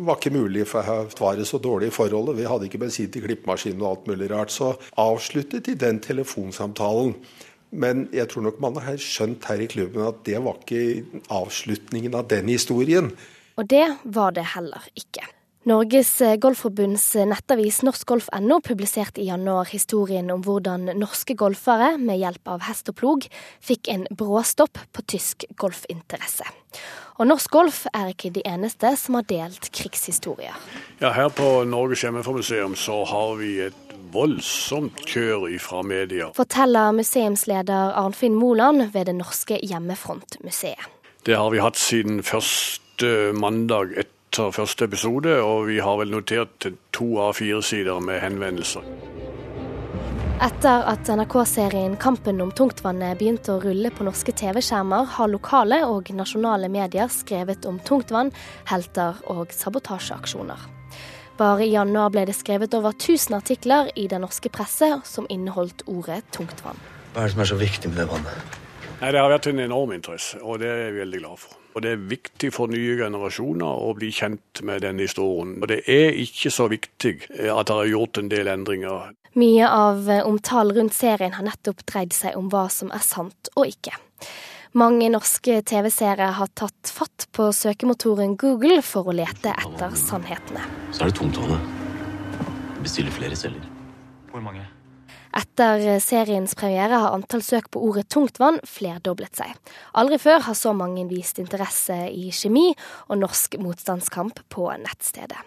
var 0.06 0.16
ikke 0.16 0.32
mulig, 0.32 0.64
for 0.70 0.86
her 0.86 1.10
var 1.18 1.36
det 1.36 1.44
så 1.50 1.58
dårlig 1.60 1.90
i 1.90 1.94
forholdet. 1.94 2.38
Vi 2.38 2.46
hadde 2.48 2.68
ikke 2.68 2.80
bensin 2.80 3.10
til 3.12 3.26
klippemaskinen 3.26 3.82
og 3.82 3.88
alt 3.90 4.08
mulig 4.08 4.30
rart. 4.30 4.54
Så 4.54 4.72
avsluttet 4.96 5.66
de 5.66 5.74
den 5.76 6.00
telefonsamtalen. 6.00 7.16
Men 7.72 8.06
jeg 8.12 8.28
tror 8.28 8.46
nok 8.46 8.60
man 8.60 8.78
har 8.84 9.00
skjønt 9.00 9.44
her 9.48 9.60
i 9.64 9.68
klubben 9.68 10.04
at 10.06 10.22
det 10.28 10.40
var 10.44 10.60
ikke 10.60 11.22
avslutningen 11.32 12.14
av 12.16 12.28
den 12.30 12.50
historien. 12.52 13.10
Og 13.56 13.68
det 13.68 13.86
var 14.04 14.34
det 14.36 14.48
heller 14.54 14.84
ikke. 14.98 15.26
Norges 15.62 16.20
eh, 16.20 16.34
Golfforbunds 16.42 17.04
nettavis 17.30 17.84
norskgolf.no 17.86 18.58
publiserte 18.66 19.22
i 19.22 19.28
januar 19.28 19.68
historien 19.70 20.30
om 20.34 20.42
hvordan 20.42 20.88
norske 20.98 21.36
golfere 21.38 21.92
med 22.02 22.18
hjelp 22.18 22.50
av 22.50 22.64
hest 22.66 22.90
og 22.90 22.96
plog 22.98 23.28
fikk 23.62 23.92
en 23.92 24.08
bråstopp 24.10 24.80
på 24.90 25.04
tysk 25.06 25.46
golfinteresse. 25.62 26.48
Og 27.22 27.28
norsk 27.30 27.54
golf 27.54 27.84
er 27.94 28.10
ikke 28.10 28.32
de 28.34 28.42
eneste 28.48 28.90
som 28.98 29.20
har 29.20 29.28
delt 29.30 29.70
krigshistorier. 29.70 30.58
Ja, 30.98 31.12
Her 31.14 31.30
på 31.30 31.62
Norges 31.68 32.02
hjemmefromuseum 32.02 32.74
så 32.74 33.04
har 33.06 33.36
vi 33.38 33.54
et 33.68 33.96
voldsomt 34.12 35.04
kjør 35.06 35.46
fra 35.62 35.86
media. 35.86 36.32
Forteller 36.34 36.90
museumsleder 36.96 37.94
Arnfinn 38.02 38.34
Moland 38.34 38.88
ved 38.90 39.06
det 39.06 39.14
norske 39.14 39.62
Hjemmefrontmuseet. 39.62 40.90
Det 41.22 41.38
har 41.38 41.52
vi 41.54 41.62
hatt 41.62 41.78
siden 41.78 42.18
første 42.26 42.81
mandag 43.32 43.94
etter 43.96 44.52
første 44.52 44.84
episode, 44.84 45.38
og 45.40 45.68
vi 45.68 45.78
har 45.80 45.96
vel 46.00 46.12
notert 46.12 46.68
to 46.92 47.08
av 47.22 47.38
fire 47.40 47.62
sider 47.64 48.00
med 48.04 48.20
henvendelser. 48.20 48.84
Etter 50.42 50.82
at 50.90 51.06
NRK-serien 51.06 51.92
Kampen 52.02 52.40
om 52.42 52.50
tungtvannet 52.50 53.14
begynte 53.20 53.54
å 53.54 53.60
rulle 53.62 53.92
på 53.94 54.02
norske 54.02 54.34
TV-skjermer, 54.34 55.06
har 55.14 55.30
lokale 55.30 55.78
og 55.86 56.10
nasjonale 56.18 56.66
medier 56.72 57.06
skrevet 57.14 57.68
om 57.70 57.78
tungtvann, 57.86 58.32
helter 58.66 59.20
og 59.30 59.54
sabotasjeaksjoner. 59.54 60.66
Bare 61.38 61.62
i 61.62 61.70
januar 61.72 62.10
ble 62.10 62.26
det 62.26 62.34
skrevet 62.34 62.74
over 62.74 62.90
1000 62.90 63.38
artikler 63.38 63.94
i 63.94 64.08
den 64.10 64.26
norske 64.26 64.50
presse 64.50 64.90
som 65.06 65.30
inneholdt 65.30 65.86
ordet 65.86 66.24
tungtvann. 66.34 66.82
Hva 67.14 67.22
er 67.22 67.30
det 67.30 67.36
som 67.36 67.46
er 67.46 67.52
så 67.54 67.62
viktig 67.62 67.92
med 67.92 68.02
det 68.02 68.10
vannet? 68.10 68.60
Nei, 68.98 69.12
Det 69.12 69.22
har 69.22 69.30
vært 69.30 69.46
en 69.46 69.62
enorm 69.62 69.94
interesse, 69.94 70.42
og 70.42 70.58
det 70.58 70.74
er 70.74 70.88
jeg 70.88 70.98
veldig 71.04 71.22
glad 71.22 71.38
for. 71.38 71.61
Og 71.74 71.82
Det 71.82 71.90
er 71.94 72.06
viktig 72.10 72.52
for 72.52 72.68
nye 72.72 72.98
generasjoner 73.00 73.82
å 73.86 73.94
bli 73.96 74.10
kjent 74.12 74.62
med 74.62 74.84
den 74.84 75.00
historien. 75.00 75.56
Og 75.62 75.68
det 75.72 75.82
er 75.88 76.12
ikke 76.20 76.52
så 76.52 76.68
viktig 76.68 77.14
at 77.30 77.68
det 77.70 77.76
er 77.76 77.92
gjort 77.94 78.20
en 78.20 78.30
del 78.32 78.50
endringer. 78.52 79.12
Mye 79.32 79.68
av 79.68 80.08
omtalen 80.26 80.76
rundt 80.76 80.96
serien 80.96 81.32
har 81.32 81.46
nettopp 81.46 81.86
dreid 81.88 82.12
seg 82.12 82.36
om 82.36 82.50
hva 82.52 82.66
som 82.68 82.92
er 82.92 83.04
sant 83.04 83.48
og 83.56 83.70
ikke. 83.70 83.96
Mange 84.76 85.08
norske 85.12 85.58
TV-seere 85.68 86.30
har 86.36 86.52
tatt 86.56 86.92
fatt 86.92 87.26
på 87.36 87.50
søkemotoren 87.56 88.38
Google 88.40 88.80
for 88.84 89.08
å 89.08 89.16
lete 89.16 89.52
etter 89.52 89.96
sannhetene. 90.00 90.64
Så 90.92 91.04
er 91.04 91.12
det 91.12 91.20
tungtvannet. 91.20 91.68
Bestiller 92.80 93.12
flere 93.12 93.36
celler. 93.36 93.71
Etter 95.32 95.98
seriens 96.04 96.52
premiere 96.58 96.98
har 97.00 97.14
antall 97.16 97.42
søk 97.44 97.70
på 97.72 97.80
ordet 97.88 98.04
tungtvann 98.12 98.60
flerdoblet 98.68 99.38
seg. 99.40 99.54
Aldri 99.96 100.18
før 100.20 100.44
har 100.48 100.58
så 100.58 100.74
mange 100.76 101.06
vist 101.08 101.40
interesse 101.40 101.96
i 102.12 102.28
kjemi 102.34 102.68
og 103.08 103.20
norsk 103.22 103.56
motstandskamp 103.62 104.44
på 104.52 104.68
nettstedet. 104.82 105.40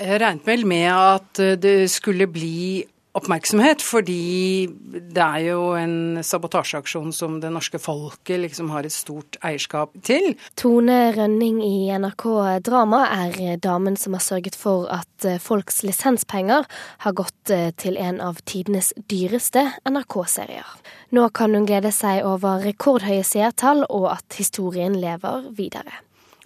Jeg 0.00 0.20
regnet 0.20 0.46
vel 0.48 0.66
med 0.68 0.88
at 0.92 1.40
det 1.60 1.90
skulle 1.92 2.28
bli 2.30 2.84
oppmerksomhet, 3.18 3.82
fordi 3.82 4.68
det 5.14 5.22
er 5.22 5.44
jo 5.48 5.72
en 5.78 6.20
sabotasjeaksjon 6.24 7.12
som 7.14 7.38
det 7.42 7.50
norske 7.52 7.80
folket 7.82 8.42
liksom 8.44 8.70
har 8.74 8.86
et 8.86 8.94
stort 8.94 9.38
eierskap 9.46 9.96
til. 10.06 10.34
Tone 10.60 10.98
Rønning 11.16 11.60
i 11.64 11.90
NRK 11.90 12.26
Drama 12.66 13.02
er 13.10 13.58
damen 13.62 13.98
som 13.98 14.14
har 14.16 14.24
sørget 14.24 14.58
for 14.58 14.86
at 14.94 15.26
folks 15.42 15.82
lisenspenger 15.86 16.68
har 17.04 17.16
gått 17.18 17.54
til 17.82 17.98
en 18.00 18.20
av 18.24 18.38
tidenes 18.48 18.92
dyreste 19.10 19.66
NRK-serier. 19.88 20.68
Nå 21.10 21.26
kan 21.34 21.56
hun 21.56 21.66
glede 21.66 21.90
seg 21.94 22.22
over 22.26 22.62
rekordhøye 22.64 23.26
seertall 23.26 23.82
og 23.88 24.12
at 24.14 24.38
historien 24.38 24.94
lever 25.00 25.50
videre. 25.58 25.98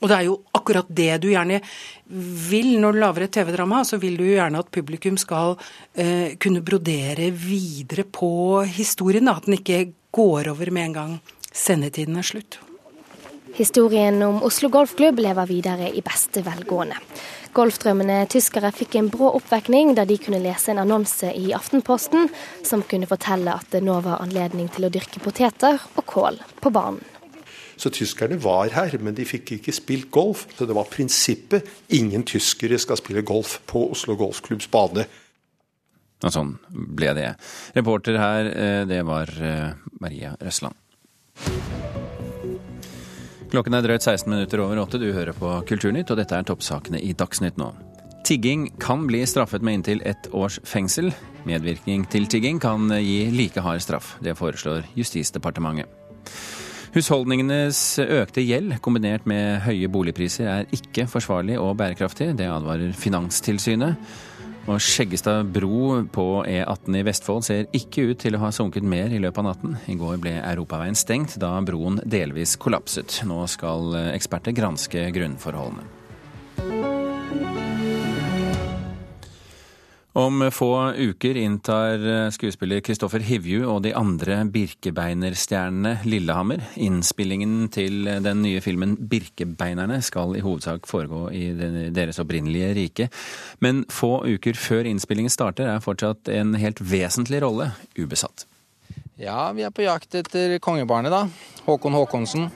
Og 0.02 0.10
det 0.10 0.16
er 0.16 0.26
jo 0.26 0.40
akkurat 0.56 0.88
det 0.88 1.12
du 1.22 1.28
gjerne 1.30 1.60
vil 2.50 2.74
når 2.82 2.96
du 2.96 3.00
lager 3.02 3.26
et 3.26 3.34
TV-drama. 3.38 3.84
Så 3.86 4.00
vil 4.02 4.18
du 4.18 4.26
gjerne 4.26 4.60
at 4.60 4.72
publikum 4.74 5.16
skal 5.20 5.54
eh, 5.94 6.34
kunne 6.40 6.64
brodere 6.66 7.30
videre 7.30 8.04
på 8.04 8.64
historien. 8.66 9.30
At 9.30 9.46
den 9.48 9.58
ikke 9.60 9.86
går 10.14 10.52
over 10.52 10.70
med 10.74 10.90
en 10.90 10.98
gang 10.98 11.18
sendetiden 11.54 12.18
er 12.18 12.26
slutt. 12.26 12.58
Historien 13.54 14.18
om 14.26 14.42
Oslo 14.42 14.68
Golfklubb 14.68 15.20
lever 15.22 15.46
videre 15.46 15.92
i 15.94 16.02
beste 16.02 16.42
velgående. 16.42 16.98
Golfdrømmende 17.54 18.24
tyskere 18.26 18.72
fikk 18.74 18.96
en 18.98 19.08
brå 19.14 19.28
oppvekning 19.38 19.92
da 19.94 20.02
de 20.08 20.16
kunne 20.18 20.42
lese 20.42 20.72
en 20.72 20.80
annonse 20.82 21.30
i 21.38 21.52
Aftenposten 21.54 22.26
som 22.66 22.82
kunne 22.82 23.06
fortelle 23.06 23.54
at 23.54 23.70
det 23.70 23.84
nå 23.86 24.00
var 24.02 24.24
anledning 24.24 24.66
til 24.74 24.88
å 24.88 24.90
dyrke 24.90 25.22
poteter 25.22 25.78
og 25.94 26.02
kål 26.10 26.42
på 26.58 26.74
banen. 26.74 27.13
Så 27.76 27.90
tyskerne 27.94 28.38
var 28.42 28.72
her, 28.74 28.96
men 29.02 29.16
de 29.16 29.26
fikk 29.28 29.56
ikke 29.58 29.74
spilt 29.74 30.10
golf. 30.14 30.46
Så 30.56 30.68
det 30.68 30.76
var 30.76 30.90
prinsippet 30.90 31.68
ingen 31.94 32.24
tyskere 32.26 32.78
skal 32.80 33.00
spille 33.00 33.24
golf 33.26 33.58
på 33.70 33.86
Oslo 33.90 34.16
Golfklubbs 34.20 34.70
bane. 34.72 35.06
Og 36.24 36.32
sånn 36.32 36.54
ble 36.70 37.12
det. 37.18 37.30
Reporter 37.76 38.16
her, 38.16 38.48
det 38.88 39.02
var 39.04 39.32
Maria 40.00 40.32
Røsland. 40.40 40.78
Klokken 43.54 43.76
er 43.76 43.84
drøyt 43.84 44.02
16 44.02 44.30
minutter 44.32 44.58
over 44.64 44.80
åtte. 44.82 44.98
Du 44.98 45.12
hører 45.14 45.36
på 45.36 45.50
Kulturnytt, 45.68 46.10
og 46.10 46.18
dette 46.18 46.34
er 46.34 46.46
toppsakene 46.48 46.98
i 46.98 47.12
Dagsnytt 47.14 47.60
nå. 47.60 47.68
Tigging 48.26 48.64
kan 48.82 49.04
bli 49.06 49.20
straffet 49.30 49.62
med 49.62 49.78
inntil 49.78 50.00
ett 50.02 50.26
års 50.34 50.56
fengsel. 50.66 51.12
Medvirkning 51.46 52.02
til 52.10 52.26
tigging 52.26 52.58
kan 52.58 52.88
gi 52.98 53.28
like 53.30 53.62
hard 53.62 53.84
straff. 53.84 54.16
Det 54.24 54.34
foreslår 54.34 54.88
Justisdepartementet. 54.98 55.86
Husholdningenes 56.94 57.98
økte 57.98 58.42
gjeld 58.46 58.76
kombinert 58.78 59.24
med 59.26 59.64
høye 59.64 59.88
boligpriser 59.90 60.46
er 60.46 60.68
ikke 60.76 61.08
forsvarlig 61.10 61.56
og 61.58 61.72
bærekraftig. 61.80 62.28
Det 62.38 62.46
advarer 62.46 62.94
Finanstilsynet. 62.94 63.98
Og 64.70 64.78
Skjeggestad 64.78 65.50
bro 65.52 66.04
på 66.14 66.26
E18 66.46 67.00
i 67.00 67.02
Vestfold 67.04 67.42
ser 67.48 67.66
ikke 67.74 68.06
ut 68.12 68.22
til 68.22 68.38
å 68.38 68.44
ha 68.44 68.52
sunket 68.54 68.86
mer 68.86 69.10
i 69.10 69.18
løpet 69.18 69.42
av 69.42 69.48
natten. 69.50 69.74
I 69.90 69.98
går 69.98 70.22
ble 70.22 70.36
europaveien 70.38 70.94
stengt 70.94 71.34
da 71.42 71.50
broen 71.66 71.98
delvis 72.06 72.54
kollapset. 72.62 73.24
Nå 73.26 73.42
skal 73.50 73.90
eksperter 74.14 74.54
granske 74.54 75.08
grunnforholdene. 75.18 76.03
Om 80.14 80.50
få 80.54 80.92
uker 80.94 81.36
inntar 81.36 82.30
skuespiller 82.30 82.78
Kristoffer 82.86 83.18
Hivju 83.26 83.64
og 83.66 83.80
de 83.82 83.90
andre 83.98 84.44
Birkebeinerstjernene 84.46 85.96
Lillehammer. 86.06 86.60
Innspillingen 86.78 87.64
til 87.74 88.06
den 88.22 88.44
nye 88.44 88.60
filmen 88.62 88.92
Birkebeinerne 89.10 89.98
skal 90.06 90.36
i 90.38 90.42
hovedsak 90.44 90.86
foregå 90.86 91.24
i 91.34 91.48
deres 91.90 92.22
opprinnelige 92.22 92.68
rike. 92.78 93.08
Men 93.58 93.82
få 93.90 94.20
uker 94.36 94.54
før 94.54 94.86
innspillingen 94.86 95.34
starter 95.34 95.72
er 95.72 95.82
fortsatt 95.82 96.30
en 96.30 96.54
helt 96.62 96.78
vesentlig 96.78 97.42
rolle 97.42 97.72
ubesatt. 97.98 98.46
Ja, 99.18 99.50
vi 99.50 99.66
er 99.66 99.74
på 99.74 99.82
jakt 99.82 100.14
etter 100.14 100.60
kongebarnet, 100.62 101.10
da. 101.10 101.26
Håkon 101.66 101.98
Håkonsen. 101.98 102.46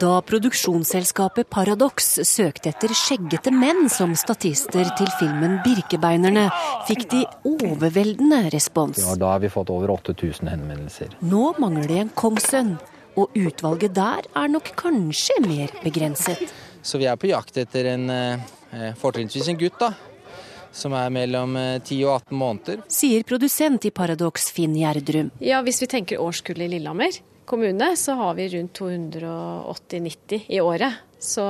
Da 0.00 0.22
produksjonsselskapet 0.24 1.50
Paradox 1.52 2.14
søkte 2.24 2.70
etter 2.70 2.92
skjeggete 2.96 3.50
menn 3.52 3.90
som 3.92 4.14
statister 4.16 4.88
til 4.96 5.08
filmen 5.18 5.58
'Birkebeinerne', 5.60 6.46
fikk 6.88 7.04
de 7.10 7.20
overveldende 7.44 8.46
respons. 8.54 9.02
Ja, 9.04 9.16
da 9.20 9.34
har 9.34 9.42
vi 9.42 9.50
fått 9.52 9.70
over 9.70 9.90
8000 9.92 10.48
henvendelser. 10.48 11.12
Nå 11.20 11.52
mangler 11.60 11.88
det 11.90 11.98
en 12.04 12.12
kongssønn, 12.14 12.78
og 13.16 13.36
utvalget 13.36 13.92
der 13.94 14.28
er 14.32 14.48
nok 14.48 14.72
kanskje 14.80 15.36
mer 15.44 15.74
begrenset. 15.82 16.40
Så 16.82 16.98
vi 16.98 17.10
er 17.10 17.16
på 17.20 17.28
jakt 17.28 17.58
etter 17.60 17.90
en 17.92 18.08
eh, 18.10 18.94
fortrinnsvis 18.96 19.50
en 19.52 19.60
gutt, 19.60 19.76
da. 19.78 19.92
som 20.72 20.94
er 20.96 21.10
mellom 21.12 21.52
10 21.84 22.04
og 22.06 22.14
18 22.22 22.38
måneder. 22.38 22.80
Sier 22.88 23.26
produsent 23.28 23.84
i 23.84 23.90
Paradox 23.90 24.48
Finn 24.50 24.72
Gjerdrum. 24.72 25.30
Ja, 25.38 25.60
Hvis 25.60 25.82
vi 25.82 25.86
tenker 25.86 26.16
årskullet 26.16 26.64
i 26.64 26.78
Lillehammer 26.78 27.20
kommune, 27.52 27.92
så 28.00 28.16
har 28.16 28.34
vi 28.38 28.48
rundt 28.56 28.80
280-90 28.80 30.48
i 30.48 30.60
året. 30.64 31.02
Så 31.20 31.44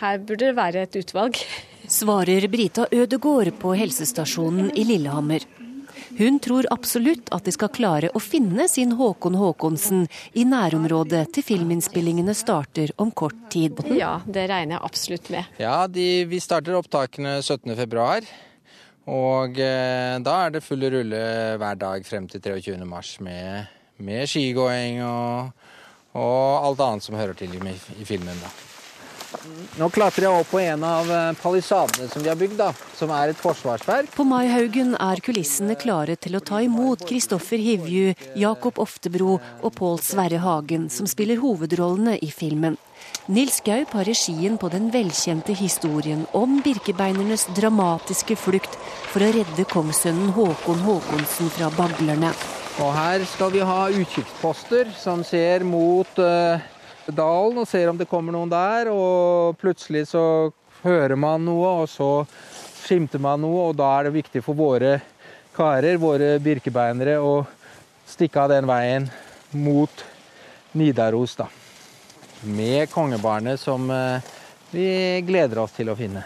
her 0.00 0.20
burde 0.20 0.50
det 0.50 0.56
være 0.58 0.84
et 0.84 1.00
utvalg. 1.00 1.40
Svarer 1.90 2.46
Brita 2.52 2.86
Ødegård 2.92 3.54
på 3.58 3.72
helsestasjonen 3.74 4.70
i 4.78 4.84
Lillehammer. 4.86 5.48
Hun 6.18 6.38
tror 6.42 6.66
absolutt 6.70 7.30
at 7.34 7.46
de 7.46 7.52
skal 7.54 7.70
klare 7.72 8.10
å 8.14 8.20
finne 8.22 8.66
sin 8.68 8.92
Håkon 8.98 9.36
Håkonsen 9.38 10.04
i 10.36 10.44
nærområdet 10.48 11.24
til 11.36 11.46
filminnspillingene 11.46 12.34
starter 12.36 12.92
om 13.00 13.12
kort 13.14 13.38
tid. 13.52 13.80
Ja, 13.94 14.18
det 14.26 14.48
regner 14.50 14.76
jeg 14.76 14.86
absolutt 14.90 15.32
med. 15.32 15.58
Ja, 15.62 15.86
de, 15.88 16.06
vi 16.28 16.40
starter 16.42 16.76
opptakene 16.78 17.38
17.2. 17.40 18.30
Og 19.10 19.60
eh, 19.64 20.16
da 20.22 20.36
er 20.44 20.54
det 20.54 20.64
full 20.66 20.84
rulle 20.92 21.22
hver 21.58 21.78
dag 21.80 22.04
frem 22.06 22.28
til 22.30 22.42
23.3 22.44 23.24
med, 23.26 23.70
med 24.04 24.28
skigåing 24.30 25.02
og, 25.04 25.52
og, 26.14 26.66
alt 26.66 26.82
annet 26.86 27.06
som 27.06 27.18
hører 27.18 27.38
til 27.38 27.54
i, 27.54 27.78
i 28.00 28.08
filmen. 28.08 28.36
da. 28.42 28.52
Nå 29.78 29.86
klatrer 29.94 30.26
jeg 30.26 30.42
opp 30.42 30.48
på 30.50 30.58
en 30.58 30.82
av 30.84 31.10
eh, 31.14 31.28
palisadene 31.38 32.08
som 32.10 32.22
de 32.22 32.30
har 32.32 32.38
bygd, 32.38 32.56
da, 32.58 32.70
som 32.98 33.12
er 33.14 33.30
et 33.30 33.38
forsvarsverk. 33.38 34.10
På 34.16 34.26
Maihaugen 34.26 34.96
er 34.98 35.22
kulissene 35.24 35.76
klare 35.78 36.16
til 36.18 36.36
å 36.36 36.42
ta 36.44 36.60
imot 36.64 37.04
Kristoffer 37.06 37.62
Hivju, 37.62 38.14
Jakob 38.40 38.80
Oftebro 38.82 39.38
og 39.38 39.74
Pål 39.78 40.00
Sverre 40.04 40.42
Hagen, 40.42 40.88
som 40.90 41.08
spiller 41.10 41.40
hovedrollene 41.42 42.18
i 42.18 42.30
filmen. 42.34 42.78
Nils 43.30 43.60
Gaup 43.64 43.94
har 43.94 44.08
regien 44.08 44.58
på 44.58 44.68
den 44.72 44.90
velkjente 44.92 45.54
historien 45.56 46.26
om 46.36 46.58
birkebeinernes 46.64 47.46
dramatiske 47.56 48.36
flukt 48.36 48.74
for 49.12 49.22
å 49.22 49.30
redde 49.38 49.68
kongssønnen 49.70 50.34
Håkon 50.36 50.82
Håkonsen 50.88 51.52
fra 51.54 51.70
baglerne. 51.78 52.34
Og 52.80 52.94
her 52.96 53.20
skal 53.28 53.50
vi 53.52 53.60
ha 53.60 53.80
utkikksposter 53.92 54.88
som 54.96 55.20
ser 55.26 55.66
mot 55.68 56.08
uh, 56.16 56.62
dalen 57.12 57.58
og 57.60 57.68
ser 57.68 57.90
om 57.90 57.98
det 57.98 58.08
kommer 58.08 58.32
noen 58.32 58.48
der. 58.48 58.88
Og 58.88 59.58
plutselig 59.60 60.06
så 60.14 60.22
hører 60.80 61.18
man 61.20 61.44
noe, 61.44 61.82
og 61.82 61.90
så 61.92 62.24
skimter 62.80 63.20
man 63.20 63.42
noe, 63.44 63.66
og 63.68 63.76
da 63.76 63.90
er 63.98 64.08
det 64.08 64.14
viktig 64.14 64.40
for 64.46 64.56
våre 64.56 64.94
karer, 65.52 65.98
våre 66.00 66.38
birkebeinere, 66.40 67.18
å 67.20 67.44
stikke 68.08 68.46
av 68.46 68.54
den 68.54 68.70
veien 68.70 69.10
mot 69.52 70.06
Nidaros, 70.72 71.36
da. 71.36 71.50
Med 72.48 72.88
kongebarnet 72.94 73.60
som 73.60 73.90
eh, 73.92 74.32
vi 74.72 74.88
gleder 75.28 75.60
oss 75.66 75.76
til 75.76 75.92
å 75.92 75.98
finne. 75.98 76.24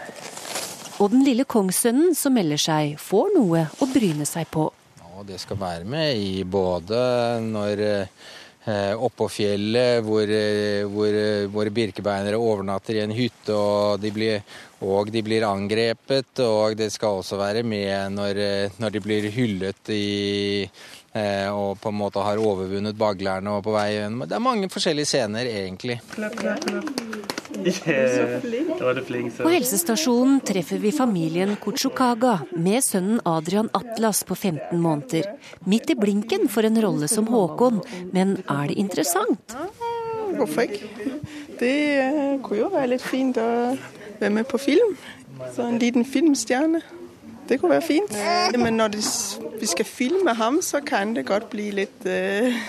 Og 1.03 1.11
den 1.11 1.27
lille 1.27 1.43
kongssønnen 1.43 2.15
som 2.15 2.37
melder 2.37 2.61
seg, 2.61 2.95
får 3.01 3.35
noe 3.35 3.67
å 3.83 3.91
bryne 3.91 4.23
seg 4.29 4.47
på. 4.55 4.69
Ja, 5.15 5.23
det 5.23 5.37
skal 5.39 5.61
være 5.61 5.87
med 5.87 6.17
i 6.19 6.43
både 6.43 6.99
når 7.47 7.85
Eh, 8.65 8.97
oppå 8.97 9.27
fjellet 9.29 10.01
hvor, 10.01 10.25
eh, 10.25 10.87
hvor 10.89 11.13
eh, 11.13 11.45
våre 11.53 11.69
birkebeinere 11.69 12.39
overnatter 12.41 12.97
i 12.97 13.03
en 13.03 13.13
hytte 13.13 13.53
og 13.53 14.01
de, 14.01 14.09
blir, 14.09 14.41
og 14.81 15.11
de 15.13 15.21
blir 15.21 15.45
angrepet. 15.45 16.41
Og 16.41 16.73
det 16.79 16.89
skal 16.95 17.21
også 17.21 17.37
være 17.37 17.61
med 17.61 18.17
når, 18.17 18.41
når 18.81 18.95
de 18.95 19.03
blir 19.05 19.29
hyllet 19.35 19.93
i, 19.93 20.65
og 21.53 21.77
på 21.79 21.93
en 21.93 21.99
måte 22.01 22.25
har 22.25 22.41
overvunnet 22.41 22.97
baglerne 22.97 23.53
og 23.53 23.63
på 23.69 23.77
vei. 23.77 23.91
Det 24.25 24.35
er 24.35 24.43
mange 24.43 24.71
forskjellige 24.73 25.13
scener, 25.13 25.47
egentlig. 25.61 26.01
Klapp, 26.17 26.35
klapp, 26.41 26.65
klapp. 26.65 27.44
På 29.43 29.49
helsestasjonen 29.49 30.39
treffer 30.45 30.77
vi 30.77 30.91
familien 30.91 31.55
Kuchukaga 31.61 32.39
med 32.51 32.83
sønnen 32.83 33.21
Adrian 33.25 33.69
Atlas 33.73 34.23
på 34.23 34.35
15 34.35 34.79
måneder. 34.81 35.29
Midt 35.65 35.89
i 35.89 35.95
blinken 35.95 36.49
for 36.51 36.67
en 36.67 36.81
rolle 36.81 37.07
som 37.11 37.27
Håkon, 37.31 37.81
men 38.13 38.37
er 38.49 38.67
det 38.71 38.77
interessant? 38.81 39.55
Hvorfor 40.35 40.67
ikke? 40.67 40.89
Det 41.59 41.75
uh, 42.03 42.41
kunne 42.43 42.59
jo 42.59 42.71
være 42.73 42.91
litt 42.95 43.05
fint 43.05 43.37
å 43.39 43.49
være 44.19 44.33
med 44.35 44.47
på 44.51 44.59
film. 44.59 44.95
Så 45.55 45.67
en 45.67 45.79
liten 45.79 46.05
filmstjerne. 46.05 46.81
Det 47.49 47.59
kunne 47.61 47.77
være 47.77 47.85
fint. 47.85 48.15
Men 48.57 48.79
når 48.81 48.97
vi 49.59 49.69
skal 49.69 49.85
filme 49.85 50.33
ham, 50.35 50.61
så 50.61 50.81
kan 50.83 51.13
det 51.15 51.27
godt 51.29 51.49
bli 51.53 51.69
litt 51.79 52.07
uh, 52.09 52.65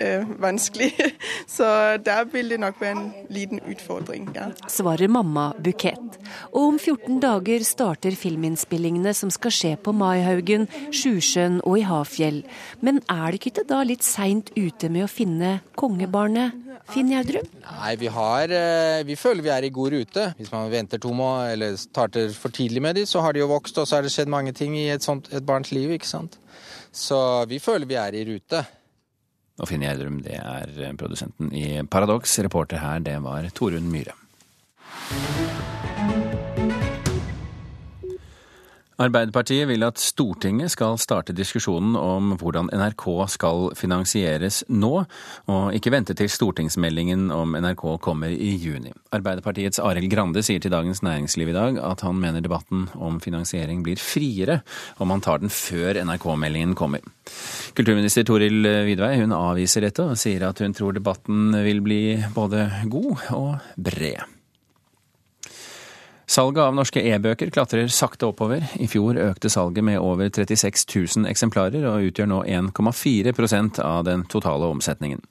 øh, 0.00 0.30
vanskelig. 0.42 0.92
Så 1.56 1.96
der 2.04 2.24
vil 2.32 2.50
det 2.50 2.60
nok 2.60 2.80
være 2.80 2.96
en 2.96 3.12
liten 3.28 3.60
utfordring. 3.70 4.30
Ja. 4.34 4.50
Svarer 4.68 5.08
mamma 5.08 5.50
Bukett. 5.58 6.18
Og 6.52 6.62
om 6.72 6.78
14 6.78 7.20
dager 7.22 7.64
starter 7.66 8.16
filminnspillingene 8.16 9.14
som 9.16 9.30
skal 9.34 9.54
skje 9.54 9.74
på 9.82 9.94
Maihaugen, 9.96 10.68
Sjusjøen 10.94 11.60
og 11.64 11.80
i 11.80 11.86
Hafjell. 11.86 12.42
Men 12.80 13.02
er 13.10 13.30
det 13.30 13.42
ikke 13.42 13.66
da 13.68 13.82
litt 13.86 14.06
seint 14.06 14.52
ute 14.56 14.90
med 14.92 15.06
å 15.06 15.10
finne 15.10 15.58
kongebarnet? 15.80 16.56
Finn 16.90 17.10
Gjerdrum? 17.12 17.46
Nei, 17.62 17.92
vi, 18.00 18.08
har, 18.10 18.50
øh, 18.50 19.00
vi 19.06 19.16
føler 19.18 19.44
vi 19.46 19.52
er 19.54 19.66
i 19.66 19.72
god 19.74 19.94
rute. 19.94 20.26
Hvis 20.38 20.50
man 20.52 20.70
venter 20.72 20.98
to 21.02 21.12
måneder 21.14 21.54
eller 21.54 21.76
starter 21.78 22.32
for 22.34 22.54
tidlig 22.54 22.82
med 22.82 22.98
dem, 22.98 23.06
så 23.06 23.22
har 23.22 23.36
de 23.36 23.44
jo 23.44 23.50
vokst, 23.50 23.78
og 23.78 23.86
så 23.86 23.98
har 23.98 24.06
det 24.06 24.12
skjedd 24.14 24.32
mange 24.32 24.54
ting 24.56 24.74
i 24.78 24.88
et, 24.90 25.04
sånt, 25.04 25.30
et 25.32 25.46
barns 25.46 25.70
liv. 25.74 25.92
ikke 25.94 26.08
sant? 26.08 26.38
Så 26.90 27.46
vi 27.50 27.60
føler 27.62 27.86
vi 27.86 27.98
er 28.00 28.16
i 28.18 28.24
rute. 28.26 28.64
Og 29.60 29.68
Finn 29.68 29.84
Gjerdrum, 29.84 30.22
det 30.24 30.38
er 30.40 30.96
produsenten 31.00 31.52
i 31.52 31.82
Paradox. 31.84 32.38
Reporter 32.40 32.80
her, 32.80 33.04
det 33.04 33.18
var 33.24 33.48
Torunn 33.54 33.92
Myhre. 33.92 34.16
Arbeiderpartiet 39.00 39.64
vil 39.70 39.84
at 39.86 40.00
Stortinget 40.00 40.74
skal 40.74 40.98
starte 41.00 41.32
diskusjonen 41.32 41.94
om 41.96 42.34
hvordan 42.40 42.68
NRK 42.68 43.04
skal 43.32 43.70
finansieres 43.78 44.58
nå, 44.68 44.90
og 45.48 45.76
ikke 45.76 45.92
vente 45.94 46.12
til 46.18 46.28
stortingsmeldingen 46.28 47.30
om 47.32 47.56
NRK 47.56 47.84
kommer 48.04 48.34
i 48.34 48.50
juni. 48.60 48.92
Arbeiderpartiets 49.16 49.80
Arild 49.80 50.10
Grande 50.12 50.42
sier 50.44 50.60
til 50.60 50.74
Dagens 50.74 51.00
Næringsliv 51.06 51.48
i 51.48 51.56
dag 51.56 51.78
at 51.80 52.04
han 52.04 52.20
mener 52.20 52.44
debatten 52.44 52.90
om 53.00 53.16
finansiering 53.24 53.80
blir 53.86 54.00
friere 54.00 54.60
om 55.00 55.14
han 55.14 55.24
tar 55.24 55.40
den 55.40 55.52
før 55.54 56.02
NRK-meldingen 56.04 56.76
kommer. 56.76 57.00
Kulturminister 57.78 58.26
Toril 58.28 58.68
Vidvei 58.84 59.14
hun 59.22 59.32
avviser 59.36 59.86
dette 59.86 60.04
og 60.12 60.20
sier 60.20 60.44
at 60.50 60.60
hun 60.60 60.76
tror 60.76 60.98
debatten 60.98 61.56
vil 61.64 61.80
bli 61.84 62.02
både 62.36 62.68
god 62.92 63.24
og 63.38 63.72
bred. 63.80 64.39
Salget 66.30 66.62
av 66.62 66.76
norske 66.78 67.02
e-bøker 67.10 67.50
klatrer 67.50 67.88
sakte 67.90 68.28
oppover. 68.28 68.62
I 68.78 68.86
fjor 68.86 69.18
økte 69.18 69.50
salget 69.50 69.82
med 69.82 69.98
over 69.98 70.28
36 70.30 70.84
000 70.86 71.26
eksemplarer, 71.26 71.82
og 71.90 72.06
utgjør 72.06 72.30
nå 72.30 72.38
1,4% 72.46 73.80
av 73.82 74.04
den 74.06 74.22
totale 74.30 74.68
omsetningen. 74.70 75.24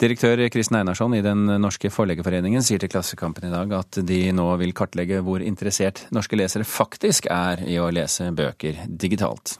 Direktør 0.00 0.46
Kristen 0.48 0.80
Einarsson 0.80 1.18
i 1.18 1.22
Den 1.26 1.44
norske 1.60 1.92
forleggerforeningen 1.92 2.64
sier 2.64 2.80
til 2.80 2.88
Klassekampen 2.88 3.50
i 3.50 3.52
dag 3.52 3.76
at 3.76 4.00
de 4.08 4.22
nå 4.32 4.48
vil 4.64 4.72
kartlegge 4.72 5.20
hvor 5.26 5.44
interessert 5.44 6.06
norske 6.16 6.40
lesere 6.40 6.64
faktisk 6.64 7.28
er 7.28 7.66
i 7.68 7.76
å 7.76 7.92
lese 7.92 8.32
bøker 8.32 8.86
digitalt. 8.88 9.58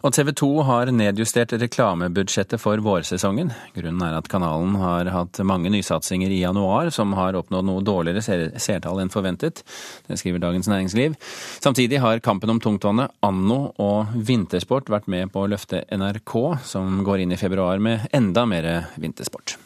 Og 0.00 0.14
TV 0.16 0.30
2 0.32 0.46
har 0.64 0.88
nedjustert 0.96 1.52
reklamebudsjettet 1.60 2.62
for 2.62 2.80
vårsesongen. 2.80 3.50
Grunnen 3.76 4.00
er 4.06 4.16
at 4.16 4.30
kanalen 4.32 4.78
har 4.80 5.10
hatt 5.12 5.42
mange 5.44 5.68
nysatsinger 5.74 6.32
i 6.32 6.40
januar 6.40 6.88
som 6.94 7.12
har 7.18 7.36
oppnådd 7.36 7.68
noe 7.68 7.84
dårligere 7.84 8.24
seertall 8.56 9.02
enn 9.04 9.12
forventet. 9.12 9.60
Det 10.08 10.16
skriver 10.16 10.40
Dagens 10.40 10.72
Næringsliv. 10.72 11.20
Samtidig 11.60 12.00
har 12.00 12.24
kampen 12.24 12.56
om 12.56 12.64
tungtvannet, 12.64 13.12
Anno 13.20 13.74
og 13.76 14.14
vintersport 14.16 14.88
vært 14.88 15.10
med 15.12 15.34
på 15.34 15.44
å 15.44 15.50
løfte 15.52 15.84
NRK, 15.92 16.36
som 16.64 17.02
går 17.04 17.26
inn 17.26 17.36
i 17.36 17.40
februar 17.40 17.82
med 17.82 18.08
enda 18.16 18.48
mer 18.48 18.72
vintersport. 18.96 19.60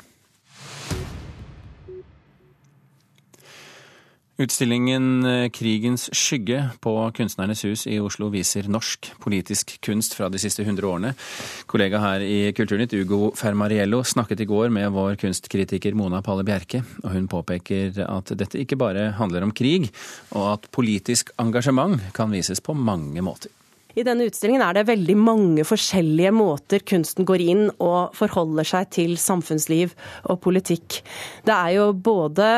Utstillingen 4.34 5.24
eh, 5.24 5.48
Krigens 5.54 6.08
skygge 6.10 6.58
på 6.82 6.92
Kunstnernes 7.14 7.60
hus 7.68 7.84
i 7.86 8.00
Oslo 8.02 8.32
viser 8.34 8.66
norsk 8.66 9.12
politisk 9.22 9.76
kunst 9.86 10.16
fra 10.18 10.26
de 10.26 10.40
siste 10.42 10.66
hundre 10.66 10.90
årene. 10.90 11.12
Kollega 11.70 12.00
her 12.02 12.24
i 12.26 12.50
Kulturnytt, 12.56 12.96
Ugo 12.98 13.30
Fermariello, 13.38 14.02
snakket 14.02 14.42
i 14.42 14.48
går 14.50 14.74
med 14.74 14.90
vår 14.96 15.14
kunstkritiker 15.22 15.94
Mona 15.94 16.18
Palle 16.26 16.42
Bjerke, 16.46 16.82
og 17.04 17.14
hun 17.14 17.30
påpeker 17.30 18.02
at 18.08 18.34
dette 18.34 18.58
ikke 18.58 18.80
bare 18.80 19.12
handler 19.20 19.46
om 19.46 19.54
krig, 19.54 19.92
og 20.34 20.56
at 20.56 20.70
politisk 20.74 21.30
engasjement 21.38 22.02
kan 22.16 22.34
vises 22.34 22.58
på 22.58 22.74
mange 22.74 23.22
måter. 23.22 23.54
I 23.94 24.02
denne 24.02 24.26
utstillingen 24.26 24.62
er 24.66 24.74
det 24.74 24.88
veldig 24.88 25.14
mange 25.18 25.64
forskjellige 25.66 26.33
måter 26.35 26.83
kunsten 26.83 27.26
går 27.28 27.42
inn 27.44 27.64
og 27.78 28.14
forholder 28.18 28.66
seg 28.66 28.90
til 28.96 29.14
samfunnsliv 29.20 29.94
og 30.30 30.40
politikk. 30.42 30.98
Det 31.46 31.54
er 31.54 31.76
jo 31.76 31.88
både 31.94 32.48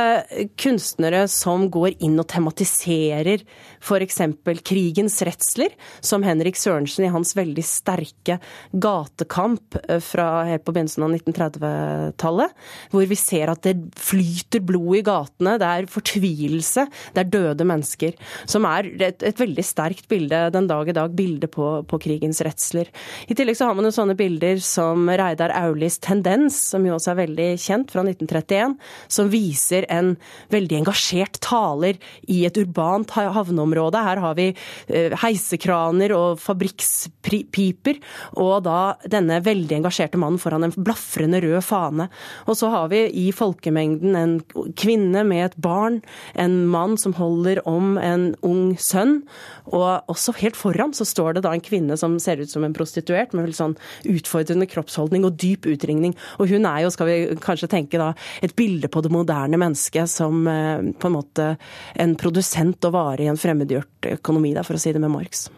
kunstnere 0.56 1.26
som 1.28 1.68
går 1.72 1.98
inn 2.06 2.16
og 2.22 2.28
tematiserer 2.32 3.44
f.eks. 3.86 4.20
krigens 4.66 5.18
redsler, 5.26 5.74
som 6.00 6.24
Henrik 6.26 6.56
Sørensen 6.58 7.06
i 7.06 7.12
hans 7.12 7.34
veldig 7.36 7.64
sterke 7.66 8.38
gatekamp 8.72 9.76
eh, 9.86 10.00
fra 10.02 10.46
helt 10.48 10.64
på 10.66 10.74
begynnelsen 10.74 11.04
av 11.06 11.14
1930-tallet, 11.18 12.56
hvor 12.94 13.06
vi 13.10 13.18
ser 13.20 13.52
at 13.52 13.62
det 13.66 13.76
flyter 14.00 14.64
blod 14.66 15.00
i 15.00 15.04
gatene, 15.06 15.56
det 15.60 15.68
er 15.68 15.90
fortvilelse, 15.92 16.86
det 17.14 17.24
er 17.24 17.32
døde 17.36 17.68
mennesker. 17.68 18.16
Som 18.48 18.66
er 18.68 18.90
et, 19.10 19.22
et 19.22 19.44
veldig 19.44 19.66
sterkt 19.66 20.08
bilde 20.10 20.46
den 20.54 20.70
dag 20.70 20.88
i 20.88 20.96
dag 20.96 21.14
bilde 21.26 21.50
på, 21.50 21.66
på, 21.88 22.00
krigens 22.02 22.40
redsler. 22.44 22.90
I 23.26 23.36
tillegg 23.36 23.58
så 23.58 23.68
har 23.68 23.76
man 23.76 23.88
jo 23.88 23.94
sånne 23.94 24.16
bilder 24.18 24.60
som 24.62 25.08
Reidar 25.10 25.54
Aulis 25.58 25.98
'Tendens', 26.00 26.58
som 26.72 26.86
jo 26.86 26.96
også 26.96 27.12
er 27.12 27.20
veldig 27.24 27.48
kjent, 27.60 27.92
fra 27.92 28.04
1931, 28.06 28.76
som 29.12 29.30
viser 29.32 29.86
en 29.92 30.14
veldig 30.52 30.80
engasjert 30.82 31.40
taler 31.44 31.98
i 32.30 32.44
et 32.48 32.58
urbant 32.60 33.10
havneområde. 33.16 34.02
Her 34.06 34.22
har 34.22 34.36
vi 34.38 34.48
eh, 34.52 35.14
heisekraner 35.22 36.14
og 36.16 36.40
fabrikkspiper, 36.42 38.00
og 38.36 38.66
da 38.66 38.96
denne 39.10 39.40
veldig 39.44 39.80
engasjerte 39.80 40.20
mannen 40.20 40.40
foran 40.42 40.66
en 40.66 40.74
blafrende 40.76 41.40
rød 41.44 41.62
fane. 41.66 42.08
Og 42.46 42.58
så 42.58 42.70
har 42.72 42.90
vi 42.92 43.04
i 43.10 43.28
folkemengden 43.34 44.16
en 44.18 44.36
kvinne 44.78 45.24
med 45.26 45.50
et 45.50 45.58
barn, 45.62 46.00
en 46.34 46.58
mann 46.70 46.96
som 47.00 47.16
holder 47.16 47.62
om 47.68 47.96
en 47.98 48.30
ung 48.46 48.76
sønn, 48.80 49.20
og 49.66 50.06
også 50.12 50.36
helt 50.42 50.58
foran 50.58 50.94
så 50.96 51.06
står 51.16 51.36
det 51.36 51.44
da 51.46 51.54
en 51.56 51.64
kvinne 51.64 51.96
som 52.00 52.18
ser 52.22 52.42
ut 52.42 52.52
som 52.52 52.64
en 52.66 52.76
prostituert, 52.76 53.34
med 53.34 53.46
veldig 53.46 53.58
sånn 53.58 53.76
utfordrende 54.12 54.68
kroppsholdning 54.70 55.26
og 55.26 55.36
dyp 55.40 55.68
utringning. 55.72 56.16
Og 56.40 56.52
hun 56.52 56.68
er 56.68 56.84
jo, 56.84 56.94
skal 56.94 57.10
vi 57.10 57.18
kanskje 57.42 57.72
tenke 57.72 58.00
da, 58.00 58.12
et 58.44 58.56
bilde 58.58 58.90
på 58.92 59.02
det 59.04 59.12
moderne 59.14 59.60
mennesket 59.60 60.12
som 60.12 60.46
eh, 60.50 60.92
på 60.96 61.10
en 61.10 61.18
måte 61.18 61.52
en 61.96 62.16
produsent 62.20 62.88
og 62.88 62.96
vare 62.96 63.24
i 63.24 63.30
en 63.32 63.40
fremmedgjort 63.40 64.12
økonomi, 64.18 64.54
da, 64.56 64.66
for 64.66 64.78
å 64.78 64.82
si 64.82 64.94
det 64.94 65.02
med 65.02 65.14
Marx. 65.14 65.48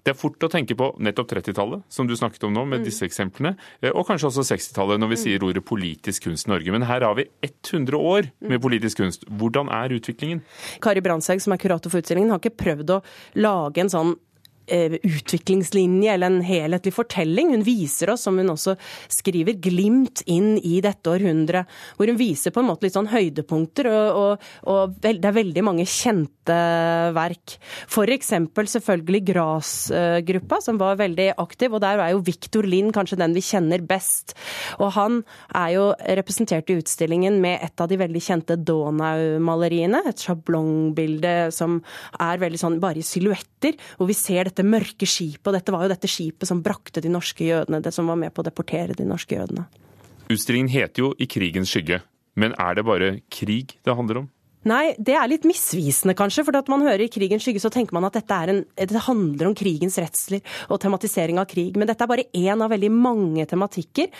Det 0.00 0.14
er 0.14 0.16
fort 0.16 0.40
å 0.46 0.48
tenke 0.48 0.74
på 0.78 0.86
nettopp 1.04 1.28
30-tallet, 1.34 1.82
som 1.92 2.08
du 2.08 2.14
snakket 2.16 2.46
om 2.48 2.54
nå, 2.56 2.64
med 2.68 2.80
mm. 2.80 2.86
disse 2.88 3.04
eksemplene. 3.04 3.52
Eh, 3.82 3.92
og 3.92 4.06
kanskje 4.08 4.30
også 4.30 4.46
60-tallet, 4.54 5.00
når 5.00 5.12
vi 5.12 5.18
mm. 5.18 5.22
sier 5.24 5.44
ordet 5.46 5.64
politisk 5.66 6.28
kunst 6.28 6.48
i 6.48 6.54
Norge. 6.54 6.72
Men 6.74 6.86
her 6.88 7.04
har 7.04 7.18
vi 7.18 7.26
100 7.44 8.00
år 8.00 8.30
med 8.40 8.56
mm. 8.56 8.64
politisk 8.64 9.02
kunst. 9.02 9.28
Hvordan 9.28 9.68
er 9.76 9.96
utviklingen? 9.98 10.40
Kari 10.82 11.04
Brandtzæg, 11.04 11.44
som 11.44 11.54
er 11.54 11.60
kurator 11.60 11.92
for 11.92 12.00
utstillingen, 12.00 12.32
har 12.32 12.40
ikke 12.40 12.62
prøvd 12.64 12.96
å 12.96 13.00
lage 13.44 13.84
en 13.84 13.92
sånn 13.92 14.16
utviklingslinje 14.70 16.14
eller 16.14 16.30
en 16.30 16.40
helhetlig 16.46 16.94
fortelling. 16.94 17.54
Hun 17.54 17.64
viser 17.66 18.12
oss, 18.14 18.24
som 18.26 18.38
hun 18.38 18.52
også 18.52 18.76
skriver, 19.10 19.58
glimt 19.62 20.22
inn 20.30 20.56
i 20.58 20.78
dette 20.84 21.10
århundret. 21.10 21.70
Hvor 21.96 22.10
hun 22.10 22.20
viser 22.20 22.54
på 22.54 22.62
en 22.62 22.70
måte 22.70 22.86
litt 22.86 22.96
sånn 22.96 23.10
høydepunkter, 23.10 23.90
og, 23.90 24.20
og, 24.20 24.50
og 24.70 24.96
det 25.02 25.18
er 25.18 25.36
veldig 25.36 25.64
mange 25.66 25.86
kjente 25.88 26.58
verk. 27.16 27.56
Eksempel 28.10 28.66
selvfølgelig 28.68 29.20
Gras-gruppa, 29.28 30.58
som 30.64 30.78
var 30.80 30.98
veldig 31.00 31.30
aktiv. 31.40 31.72
Og 31.72 31.82
der 31.82 32.02
er 32.02 32.14
jo 32.14 32.24
Victor 32.26 32.66
Lind 32.66 32.92
kanskje 32.96 33.20
den 33.20 33.36
vi 33.36 33.44
kjenner 33.44 33.82
best. 33.86 34.34
Og 34.80 34.92
han 34.96 35.20
er 35.56 35.74
jo 35.76 35.84
representert 36.18 36.70
i 36.70 36.78
utstillingen 36.80 37.38
med 37.42 37.62
et 37.64 37.80
av 37.80 37.88
de 37.90 37.98
veldig 38.00 38.22
kjente 38.24 38.58
Donau-maleriene. 38.58 40.02
Et 40.10 40.26
sjablongbilde 40.26 41.34
som 41.54 41.78
er 42.20 42.42
veldig 42.42 42.60
sånn 42.60 42.80
bare 42.82 43.00
i 43.00 43.06
silhuetter, 43.06 43.78
hvor 43.96 44.10
vi 44.10 44.16
ser 44.18 44.50
dette 44.50 44.59
dette 44.60 44.68
mørke 44.68 45.08
skipet. 45.08 45.46
Og 45.48 45.56
dette 45.56 45.72
var 45.74 45.84
jo 45.84 45.92
dette 45.92 46.10
skipet 46.10 46.48
som 46.48 46.62
brakte 46.62 47.02
de 47.02 47.12
norske 47.12 47.44
jødene, 47.46 47.80
det 47.82 47.92
som 47.94 48.08
var 48.10 48.18
med 48.20 48.34
på 48.34 48.42
å 48.42 48.46
deportere 48.46 48.96
de 48.96 49.06
norske 49.08 49.36
jødene. 49.36 49.66
Utstillingen 50.30 50.70
heter 50.70 51.02
jo 51.02 51.14
I 51.18 51.26
krigens 51.26 51.72
skygge, 51.72 52.02
men 52.38 52.54
er 52.60 52.76
det 52.76 52.86
bare 52.86 53.10
krig 53.32 53.78
det 53.82 53.96
handler 53.96 54.22
om? 54.22 54.28
Nei, 54.68 54.92
det 55.00 55.14
er 55.16 55.28
litt 55.30 55.46
misvisende, 55.48 56.12
kanskje. 56.12 56.42
For 56.44 56.56
at 56.58 56.66
man 56.68 56.82
hører 56.84 57.06
i 57.06 57.12
krigens 57.12 57.46
skygge, 57.46 57.62
så 57.62 57.70
tenker 57.72 57.96
man 57.96 58.04
at 58.04 58.18
dette 58.18 58.40
en, 58.52 58.58
det 58.76 59.04
handler 59.06 59.48
om 59.48 59.54
krigens 59.56 59.96
redsler 59.96 60.42
og 60.68 60.82
tematisering 60.82 61.38
av 61.40 61.46
krig. 61.48 61.78
Men 61.80 61.88
dette 61.88 62.04
er 62.04 62.10
bare 62.10 62.26
én 62.36 62.60
av 62.60 62.68
veldig 62.72 62.90
mange 62.92 63.46
tematikker 63.48 64.10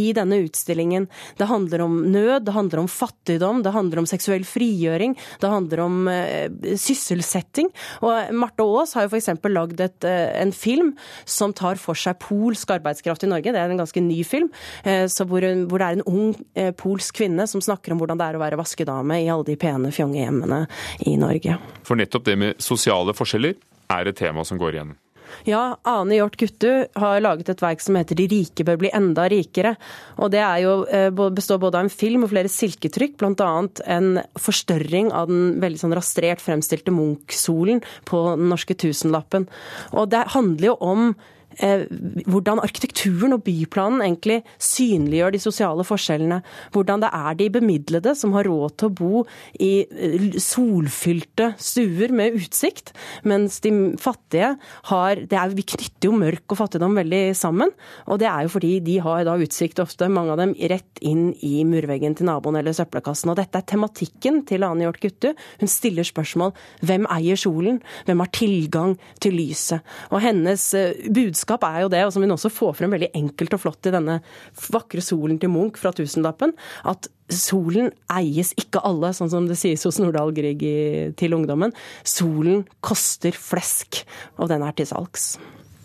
i 0.00 0.06
denne 0.16 0.38
utstillingen. 0.46 1.04
Det 1.36 1.48
handler 1.50 1.84
om 1.84 1.98
nød, 2.14 2.46
det 2.46 2.54
handler 2.56 2.80
om 2.80 2.88
fattigdom, 2.88 3.60
det 3.66 3.74
handler 3.74 4.00
om 4.00 4.08
seksuell 4.08 4.46
frigjøring, 4.48 5.18
det 5.42 5.52
handler 5.52 5.84
om 5.84 6.08
uh, 6.08 6.48
sysselsetting. 6.80 7.68
Og 8.00 8.32
Marte 8.40 8.64
Aas 8.64 8.96
har 8.96 9.04
jo 9.04 9.12
f.eks. 9.12 9.28
lagd 9.52 9.84
uh, 9.84 10.14
en 10.40 10.54
film 10.56 10.94
som 11.28 11.52
tar 11.52 11.76
for 11.82 11.98
seg 11.98 12.16
polsk 12.24 12.72
arbeidskraft 12.78 13.28
i 13.28 13.32
Norge. 13.34 13.52
Det 13.52 13.60
er 13.60 13.76
en 13.76 13.84
ganske 13.84 14.04
ny 14.06 14.22
film, 14.24 14.48
uh, 14.88 15.04
hvor, 15.04 15.44
hvor, 15.44 15.76
det 15.76 15.90
er 15.90 16.00
en 16.00 16.08
ung 16.08 16.32
polsk 16.80 17.20
kvinne 17.20 17.44
som 17.50 17.60
snakker 17.60 17.92
om 17.92 18.00
hvordan 18.00 18.16
det 18.16 18.30
er 18.30 18.40
å 18.40 18.44
være 18.46 18.58
vaskedame 18.60 19.20
i 19.20 19.28
alle 19.28 19.44
de 19.52 19.60
pene 19.60 19.89
fjonge 19.94 20.26
i 21.06 21.16
Norge. 21.20 21.58
For 21.86 21.98
nettopp 21.98 22.24
det 22.24 22.38
med 22.38 22.62
sosiale 22.62 23.14
forskjeller 23.16 23.54
er 23.90 24.10
et 24.10 24.16
tema 24.16 24.44
som 24.46 24.58
går 24.60 24.76
igjen. 24.76 24.96
Ja, 25.46 25.76
Ane 25.86 26.16
Hjort 26.18 26.36
Guttu 26.36 26.86
har 26.98 27.22
laget 27.22 27.48
et 27.52 27.62
verk 27.62 27.80
som 27.80 27.96
heter 27.96 28.16
'De 28.16 28.26
rike 28.28 28.64
bør 28.66 28.78
bli 28.78 28.90
enda 28.92 29.28
rikere'. 29.28 29.76
Og 30.18 30.30
Det 30.30 30.42
jo, 30.62 30.84
eh, 30.84 31.10
består 31.10 31.58
både 31.58 31.78
av 31.78 31.84
en 31.84 31.88
film 31.88 32.24
og 32.24 32.30
flere 32.30 32.48
silketrykk, 32.48 33.16
bl.a. 33.16 33.68
en 33.86 34.22
forstørring 34.36 35.12
av 35.12 35.28
den 35.28 35.60
veldig 35.60 35.78
sånn 35.78 35.94
rastrert 35.94 36.40
fremstilte 36.40 36.90
Munch-solen 36.90 37.82
på 38.04 38.36
den 38.36 38.48
norske 38.48 38.74
tusenlappen. 38.74 39.48
Og 39.92 40.10
det 40.10 40.28
handler 40.28 40.66
jo 40.66 40.76
om 40.80 41.16
hvordan 41.58 42.60
arkitekturen 42.62 43.34
og 43.34 43.42
byplanen 43.44 44.02
egentlig 44.04 44.40
synliggjør 44.62 45.34
de 45.34 45.40
sosiale 45.42 45.84
forskjellene. 45.86 46.40
Hvordan 46.72 47.02
det 47.04 47.10
er 47.16 47.38
de 47.38 47.48
bemidlede 47.52 48.14
som 48.16 48.34
har 48.36 48.48
råd 48.48 48.76
til 48.78 48.88
å 48.88 48.94
bo 49.00 49.22
i 49.60 49.72
eh, 49.84 50.38
solfylte 50.40 51.52
stuer 51.60 52.14
med 52.16 52.38
utsikt, 52.38 52.94
mens 53.28 53.60
de 53.64 53.72
fattige 54.00 54.54
har 54.90 55.24
det 55.30 55.36
er, 55.36 55.54
Vi 55.54 55.66
knytter 55.66 56.08
jo 56.08 56.16
mørk 56.16 56.54
og 56.54 56.60
fattigdom 56.60 56.96
veldig 56.96 57.34
sammen. 57.36 57.72
Og 58.06 58.20
det 58.22 58.28
er 58.30 58.46
jo 58.46 58.54
fordi 58.54 58.72
de 58.84 58.98
har 59.02 59.24
da 59.26 59.36
utsikt 59.40 59.82
ofte, 59.82 60.08
mange 60.08 60.34
av 60.34 60.40
dem, 60.40 60.54
rett 60.54 61.02
inn 61.02 61.32
i 61.44 61.64
murveggen 61.66 62.16
til 62.16 62.28
naboen 62.30 62.60
eller 62.60 62.76
søppelkassen. 62.76 63.32
Og 63.32 63.38
dette 63.40 63.58
er 63.58 63.68
tematikken 63.68 64.44
til 64.48 64.64
Ane 64.66 64.86
Hjort 64.86 65.02
Guttu. 65.02 65.32
Hun 65.60 65.70
stiller 65.70 66.06
spørsmål 66.06 66.54
hvem 66.86 67.08
eier 67.10 67.38
solen? 67.40 67.80
Hvem 68.06 68.22
har 68.22 68.32
tilgang 68.36 68.96
til 69.20 69.36
lyset? 69.36 69.84
Og 70.14 70.22
hennes 70.24 70.64
eh, 70.78 71.08
budskap 71.10 71.39
budskap 71.40 71.64
er 71.64 71.84
jo 71.84 71.90
det, 71.92 72.02
og 72.04 72.12
som 72.12 72.22
hun 72.24 72.34
også 72.34 72.50
får 72.52 72.74
frem 72.78 72.92
veldig 72.92 73.10
enkelt 73.16 73.54
og 73.56 73.62
flott 73.62 73.88
i 73.88 73.94
denne 73.94 74.20
vakre 74.70 75.00
solen 75.00 75.38
til 75.40 75.50
Munch 75.50 75.78
fra 75.80 75.92
tusenlappen, 75.92 76.52
at 76.84 77.08
solen 77.30 77.90
eies 78.12 78.52
ikke 78.58 78.82
alle, 78.84 79.12
sånn 79.14 79.30
som 79.30 79.46
det 79.48 79.56
sies 79.58 79.84
hos 79.86 80.00
Nordahl 80.02 80.34
Grieg 80.34 80.60
til 81.16 81.36
ungdommen. 81.36 81.72
Solen 82.04 82.66
koster 82.84 83.32
flesk, 83.32 84.02
og 84.38 84.50
den 84.50 84.62
er 84.66 84.76
til 84.76 84.90
salgs. 84.90 85.38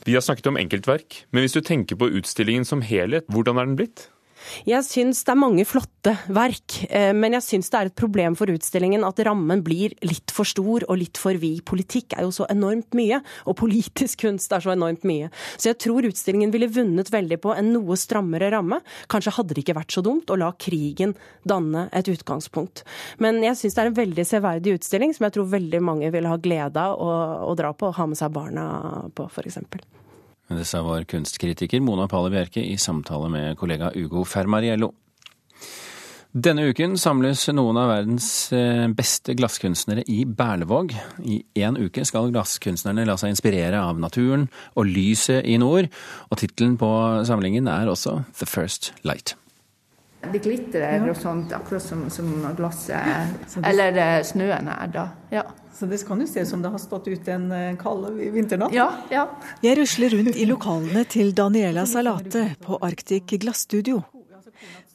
Vi 0.05 0.13
har 0.13 0.21
snakket 0.21 0.51
om 0.51 0.59
enkeltverk, 0.59 1.23
men 1.31 1.45
hvis 1.45 1.55
du 1.55 1.63
tenker 1.65 1.97
på 1.97 2.11
utstillingen 2.19 2.67
som 2.67 2.83
helhet, 2.85 3.25
hvordan 3.31 3.57
er 3.57 3.69
den 3.71 3.79
blitt? 3.79 4.09
Jeg 4.67 4.85
syns 4.87 5.23
det 5.25 5.33
er 5.33 5.39
mange 5.39 5.65
flotte 5.67 6.13
verk, 6.33 6.77
eh, 6.89 7.11
men 7.15 7.35
jeg 7.37 7.45
syns 7.45 7.71
det 7.71 7.79
er 7.79 7.89
et 7.89 7.97
problem 7.97 8.37
for 8.37 8.51
utstillingen 8.53 9.05
at 9.07 9.19
rammen 9.25 9.63
blir 9.65 9.95
litt 10.05 10.33
for 10.33 10.47
stor 10.47 10.85
og 10.87 10.99
litt 11.01 11.19
for 11.21 11.37
vid. 11.41 11.63
Politikk 11.67 12.15
er 12.17 12.25
jo 12.25 12.33
så 12.35 12.47
enormt 12.51 12.95
mye, 12.97 13.21
og 13.45 13.57
politisk 13.59 14.25
kunst 14.25 14.53
er 14.55 14.63
så 14.63 14.73
enormt 14.75 15.05
mye. 15.07 15.31
Så 15.57 15.71
jeg 15.71 15.79
tror 15.85 16.07
utstillingen 16.09 16.53
ville 16.53 16.71
vunnet 16.71 17.11
veldig 17.13 17.39
på 17.43 17.55
en 17.55 17.73
noe 17.73 17.97
strammere 17.99 18.51
ramme. 18.53 18.81
Kanskje 19.11 19.35
hadde 19.37 19.55
det 19.55 19.65
ikke 19.65 19.77
vært 19.79 19.97
så 19.97 20.05
dumt 20.05 20.31
å 20.31 20.39
la 20.39 20.51
krigen 20.59 21.15
danne 21.47 21.87
et 21.95 22.09
utgangspunkt. 22.11 22.85
Men 23.23 23.41
jeg 23.45 23.59
syns 23.59 23.77
det 23.77 23.85
er 23.85 23.91
en 23.91 23.99
veldig 24.01 24.27
severdig 24.27 24.77
utstilling 24.79 25.13
som 25.15 25.27
jeg 25.27 25.37
tror 25.37 25.51
veldig 25.53 25.83
mange 25.83 26.11
vil 26.13 26.29
ha 26.29 26.39
glede 26.41 26.81
av 26.81 26.97
å, 27.01 27.11
å 27.49 27.53
dra 27.57 27.73
på 27.73 27.91
og 27.91 27.99
ha 27.99 28.09
med 28.09 28.19
seg 28.19 28.33
barna 28.35 28.65
på, 29.15 29.29
f.eks. 29.29 29.61
Det 30.47 30.65
sa 30.69 30.83
vår 30.85 31.07
kunstkritiker 31.09 31.81
Mona 31.81 32.05
Palle 32.07 32.29
Bjerke 32.29 32.61
i 32.61 32.77
samtale 32.77 33.31
med 33.33 33.57
kollega 33.57 33.89
Ugo 33.97 34.21
Fermariello. 34.29 34.91
Denne 36.35 36.65
uken 36.67 36.97
samles 36.99 37.45
noen 37.55 37.77
av 37.79 37.87
verdens 37.93 38.27
eh, 38.51 38.89
beste 38.91 39.37
glasskunstnere 39.39 40.03
i 40.11 40.25
Berlevåg. 40.27 40.91
I 41.23 41.37
én 41.63 41.79
uke 41.79 42.03
skal 42.03 42.27
glasskunstnerne 42.35 43.05
la 43.07 43.15
seg 43.17 43.31
inspirere 43.31 43.79
av 43.79 44.01
naturen 44.03 44.49
og 44.75 44.91
lyset 44.91 45.47
i 45.47 45.55
nord, 45.61 45.87
og 46.27 46.41
tittelen 46.43 46.75
på 46.81 46.91
samlingen 47.25 47.71
er 47.71 47.87
også 47.87 48.19
The 48.35 48.49
First 48.51 48.91
Light. 49.07 49.37
Det 50.31 50.41
glitrer 50.43 51.05
og 51.09 51.17
sånt, 51.19 51.53
akkurat 51.55 51.83
som, 51.83 52.07
som 52.13 52.31
glasset 52.57 53.59
Eller 53.61 53.99
eh, 54.01 54.17
snøen 54.25 54.69
er, 54.71 54.89
da. 54.93 55.05
Ja. 55.33 55.45
Så 55.75 55.89
det 55.91 55.99
kan 56.07 56.21
jo 56.23 56.27
se 56.29 56.45
ut 56.45 56.47
som 56.47 56.61
det 56.63 56.71
har 56.71 56.79
stått 56.79 57.09
ute 57.11 57.33
en 57.35 57.49
eh, 57.51 57.75
kald 57.79 58.07
vinternatt. 58.15 58.73
Ja, 58.75 58.87
ja. 59.11 59.27
Jeg 59.65 59.79
rusler 59.81 60.15
rundt 60.15 60.37
i 60.39 60.47
lokalene 60.47 61.03
til 61.11 61.33
Daniela 61.35 61.83
Salate 61.89 62.47
på 62.63 62.79
Arctic 62.85 63.35
Glassstudio. 63.43 64.03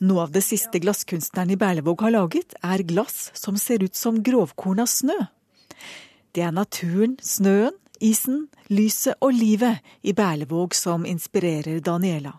Noe 0.01 0.25
av 0.25 0.33
det 0.33 0.41
siste 0.41 0.81
glasskunstneren 0.81 1.53
i 1.53 1.59
Berlevåg 1.61 2.01
har 2.07 2.15
laget, 2.15 2.55
er 2.65 2.87
glass 2.89 3.29
som 3.37 3.59
ser 3.61 3.85
ut 3.85 3.95
som 3.95 4.23
grovkorn 4.25 4.81
av 4.81 4.89
snø. 4.89 5.19
Det 6.33 6.47
er 6.47 6.55
naturen, 6.57 7.19
snøen, 7.21 7.77
isen, 8.01 8.47
lyset 8.73 9.21
og 9.21 9.35
livet 9.37 9.85
i 10.01 10.15
Berlevåg 10.17 10.75
som 10.79 11.05
inspirerer 11.05 11.83
Daniela. 11.85 12.39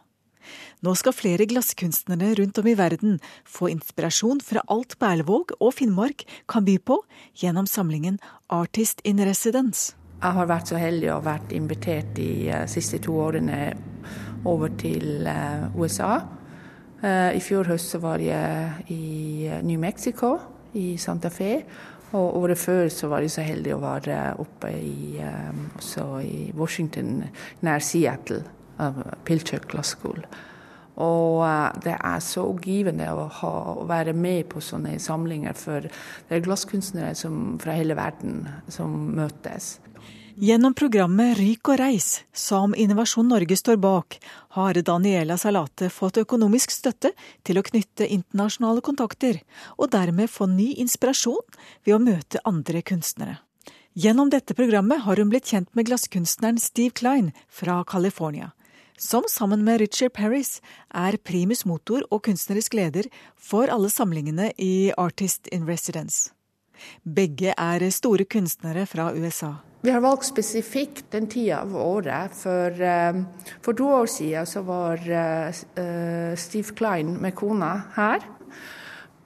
Nå 0.82 0.96
skal 0.98 1.14
flere 1.14 1.46
glasskunstnere 1.46 2.32
rundt 2.40 2.58
om 2.58 2.68
i 2.68 2.74
verden 2.74 3.20
få 3.46 3.68
inspirasjon 3.70 4.40
fra 4.42 4.64
alt 4.74 4.96
Berlevåg 5.02 5.54
og 5.60 5.76
Finnmark 5.78 6.24
kan 6.50 6.66
by 6.66 6.80
på 6.82 6.98
gjennom 7.38 7.68
samlingen 7.70 8.18
Artist 8.50 9.04
in 9.06 9.22
Residence. 9.22 9.94
Jeg 10.22 10.38
har 10.40 10.50
vært 10.50 10.74
så 10.74 10.82
heldig 10.82 11.12
å 11.12 11.20
ha 11.20 11.26
vært 11.36 11.54
invitert 11.54 12.12
de 12.18 12.50
uh, 12.50 12.66
siste 12.70 12.98
to 13.06 13.14
årene 13.22 13.62
over 14.50 14.74
til 14.82 15.30
uh, 15.30 15.70
USA. 15.78 16.18
Uh, 17.06 17.30
I 17.38 17.42
fjor 17.46 17.70
høst 17.70 18.02
var 18.02 18.22
jeg 18.22 18.90
i 18.90 19.54
New 19.62 19.78
Mexico, 19.82 20.36
i 20.74 20.96
Santa 20.98 21.30
Fe. 21.30 21.60
Og 22.18 22.42
året 22.42 22.58
før 22.58 22.90
så 22.90 23.08
var 23.08 23.22
jeg 23.22 23.38
så 23.38 23.46
heldig 23.46 23.78
å 23.78 23.84
være 23.86 24.22
oppe 24.42 24.74
i, 24.82 25.22
i 25.22 26.38
Washington, 26.58 27.22
nær 27.62 27.86
Seattle, 27.86 28.42
av 28.82 28.98
Pilchuck 29.30 29.70
Glass 29.72 29.94
School. 29.94 30.26
Og 31.02 31.42
eh, 31.46 31.70
det 31.86 31.96
er 31.98 32.24
så 32.24 32.46
givende 32.62 33.10
å, 33.14 33.28
ha, 33.42 33.54
å, 33.74 33.86
være 33.90 34.14
med 34.18 34.50
på 34.52 34.62
sånne 34.64 34.98
samlinger, 35.02 35.58
for 35.58 35.88
det 35.88 36.38
er 36.38 36.44
glasskunstnere 36.46 37.16
som, 37.18 37.58
fra 37.62 37.78
hele 37.78 37.98
verden 37.98 38.46
som 38.72 38.94
møtes. 39.18 39.80
Gjennom 40.42 40.74
programmet 40.74 41.36
Ryk 41.38 41.70
og 41.74 41.78
reis, 41.82 42.24
som 42.34 42.72
Innovasjon 42.74 43.28
Norge 43.30 43.58
står 43.60 43.76
bak, 43.84 44.16
har 44.56 44.80
Daniela 44.88 45.36
Salate 45.38 45.90
fått 45.92 46.22
økonomisk 46.22 46.72
støtte 46.74 47.12
til 47.46 47.60
å 47.60 47.66
knytte 47.68 48.08
internasjonale 48.08 48.82
kontakter, 48.86 49.42
og 49.78 49.92
dermed 49.94 50.32
få 50.32 50.48
ny 50.50 50.72
inspirasjon 50.82 51.44
ved 51.84 51.98
å 51.98 52.02
møte 52.02 52.42
andre 52.48 52.82
kunstnere. 52.82 53.42
Gjennom 53.92 54.32
dette 54.32 54.56
programmet 54.56 55.04
har 55.04 55.20
hun 55.20 55.30
blitt 55.30 55.52
kjent 55.52 55.68
med 55.76 55.90
glasskunstneren 55.90 56.62
Steve 56.64 56.96
Klein 56.96 57.34
fra 57.52 57.82
California 57.84 58.54
som 59.02 59.26
sammen 59.28 59.64
med 59.66 59.82
Richard 59.82 60.14
Paris 60.14 60.60
er 60.94 61.18
primus 61.26 61.64
motor 61.66 62.04
og 62.14 62.22
kunstnerisk 62.28 62.76
leder 62.78 63.08
for 63.34 63.72
alle 63.74 63.90
samlingene 63.90 64.52
i 64.62 64.92
Artist 64.94 65.50
in 65.52 65.66
Residence. 65.66 66.30
Begge 67.02 67.56
er 67.58 67.86
store 67.94 68.26
kunstnere 68.30 68.86
fra 68.90 69.10
USA. 69.14 69.56
Vi 69.82 69.90
har 69.90 70.04
valgt 70.06 70.28
spesifikt 70.30 71.08
den 71.14 71.26
tida 71.30 71.64
av 71.64 71.74
året. 71.74 72.36
For, 72.38 72.70
eh, 72.70 73.24
for 73.66 73.74
to 73.74 73.90
år 73.90 74.06
siden 74.06 74.46
så 74.46 74.62
var 74.66 75.02
uh, 75.02 76.36
Steve 76.38 76.78
Klein 76.78 77.16
med 77.22 77.34
kona 77.36 77.72
her. 77.98 78.22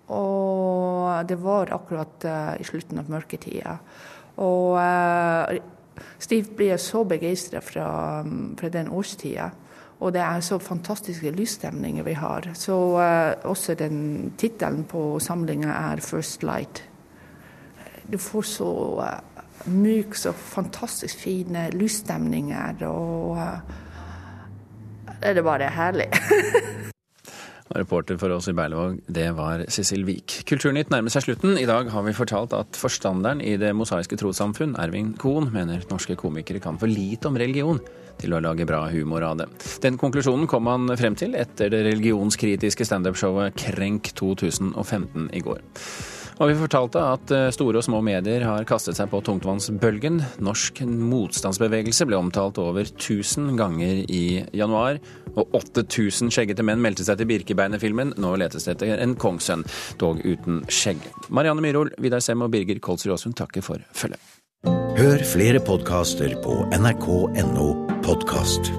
Og 0.07 1.27
det 1.27 1.35
var 1.41 1.73
akkurat 1.73 2.27
i 2.61 2.63
slutten 2.63 2.99
av 3.01 3.09
mørketida. 3.09 3.79
Og 4.37 4.77
Steve 6.21 6.53
blir 6.53 6.77
så 6.77 7.01
begeistra 7.09 7.61
fra, 7.65 7.87
fra 8.59 8.69
den 8.69 8.91
årstida. 8.93 9.49
Og 10.05 10.13
det 10.13 10.21
er 10.21 10.41
så 10.45 10.59
fantastiske 10.61 11.31
lysstemninger 11.33 12.05
vi 12.05 12.13
har. 12.13 12.51
Så 12.53 12.75
uh, 12.93 13.49
også 13.49 13.73
den 13.73 14.33
tittelen 14.37 14.83
på 14.85 15.19
samlinga 15.19 15.67
er 15.67 16.03
'First 16.03 16.43
Light'. 16.45 16.83
Du 18.11 18.17
får 18.17 18.41
så 18.41 18.71
uh, 19.01 19.71
myk, 19.73 20.15
så 20.15 20.31
fantastisk 20.31 21.17
fine 21.17 21.69
lysstemninger, 21.71 22.85
og 22.85 23.31
uh, 23.31 23.59
det 25.23 25.37
er 25.37 25.41
bare 25.41 25.69
herlig. 25.69 26.07
Reporter 27.73 28.17
for 28.21 28.29
oss 28.29 28.47
i 28.47 28.53
Berlevåg, 28.53 28.99
det 29.09 29.31
var 29.33 29.63
Sissel 29.73 30.05
Wiik. 30.05 30.43
Kulturnytt 30.45 30.91
nærmer 30.93 31.09
seg 31.09 31.25
slutten. 31.25 31.55
I 31.57 31.65
dag 31.65 31.89
har 31.89 32.03
vi 32.05 32.13
fortalt 32.13 32.53
at 32.53 32.77
forstanderen 32.77 33.41
i 33.41 33.55
Det 33.57 33.71
mosaiske 33.73 34.19
trossamfunn, 34.21 34.75
Ervin 34.77 35.15
Kohn, 35.17 35.49
mener 35.53 35.81
norske 35.89 36.17
komikere 36.19 36.61
kan 36.61 36.77
for 36.77 36.91
lite 36.91 37.31
om 37.31 37.39
religion 37.41 37.81
til 38.21 38.35
å 38.35 38.41
lage 38.43 38.67
bra 38.69 38.83
humor 38.93 39.25
av 39.25 39.39
det. 39.41 39.47
Den 39.83 39.97
konklusjonen 39.99 40.47
kom 40.47 40.69
han 40.69 40.93
frem 40.99 41.17
til 41.17 41.33
etter 41.35 41.73
det 41.73 41.81
religionskritiske 41.89 42.85
standup-showet 42.85 43.57
Krenk 43.59 44.13
2015 44.13 45.31
i 45.33 45.41
går. 45.43 45.65
Og 46.35 46.49
vi 46.51 46.55
fortalte 46.59 46.99
at 46.99 47.31
eh, 47.31 47.49
store 47.55 47.79
og 47.79 47.85
små 47.87 48.01
medier 48.03 48.43
har 48.43 48.67
kastet 48.67 48.97
seg 48.97 49.07
på 49.11 49.21
tungtvannsbølgen. 49.23 50.19
Norsk 50.43 50.81
motstandsbevegelse 50.85 52.07
ble 52.09 52.19
omtalt 52.19 52.59
over 52.61 52.83
1000 52.83 53.53
ganger 53.59 54.03
i 54.03 54.43
januar. 54.55 54.99
Og 55.35 55.55
8000 55.55 56.33
skjeggete 56.35 56.65
menn 56.67 56.83
meldte 56.83 57.07
seg 57.07 57.19
til 57.19 57.29
Birkebeinerfilmen. 57.31 58.15
Nå 58.19 58.35
letes 58.41 58.67
det 58.67 58.75
etter 58.75 59.03
en 59.03 59.15
kongssønn, 59.19 59.63
dog 60.01 60.23
uten 60.25 60.63
skjegg. 60.67 61.03
Marianne 61.29 61.63
Myhrol, 61.63 61.93
Vidar 62.03 62.23
Sem 62.23 62.43
og 62.43 62.51
Birger 62.55 62.81
Kolsrud 62.83 63.15
Aasund 63.15 63.39
takker 63.39 63.63
for 63.65 63.83
følget. 63.95 64.19
Hør 64.95 65.21
flere 65.27 65.61
podkaster 65.63 66.35
på 66.43 66.63
nrk.no 66.75 67.69
podkast. 68.07 68.71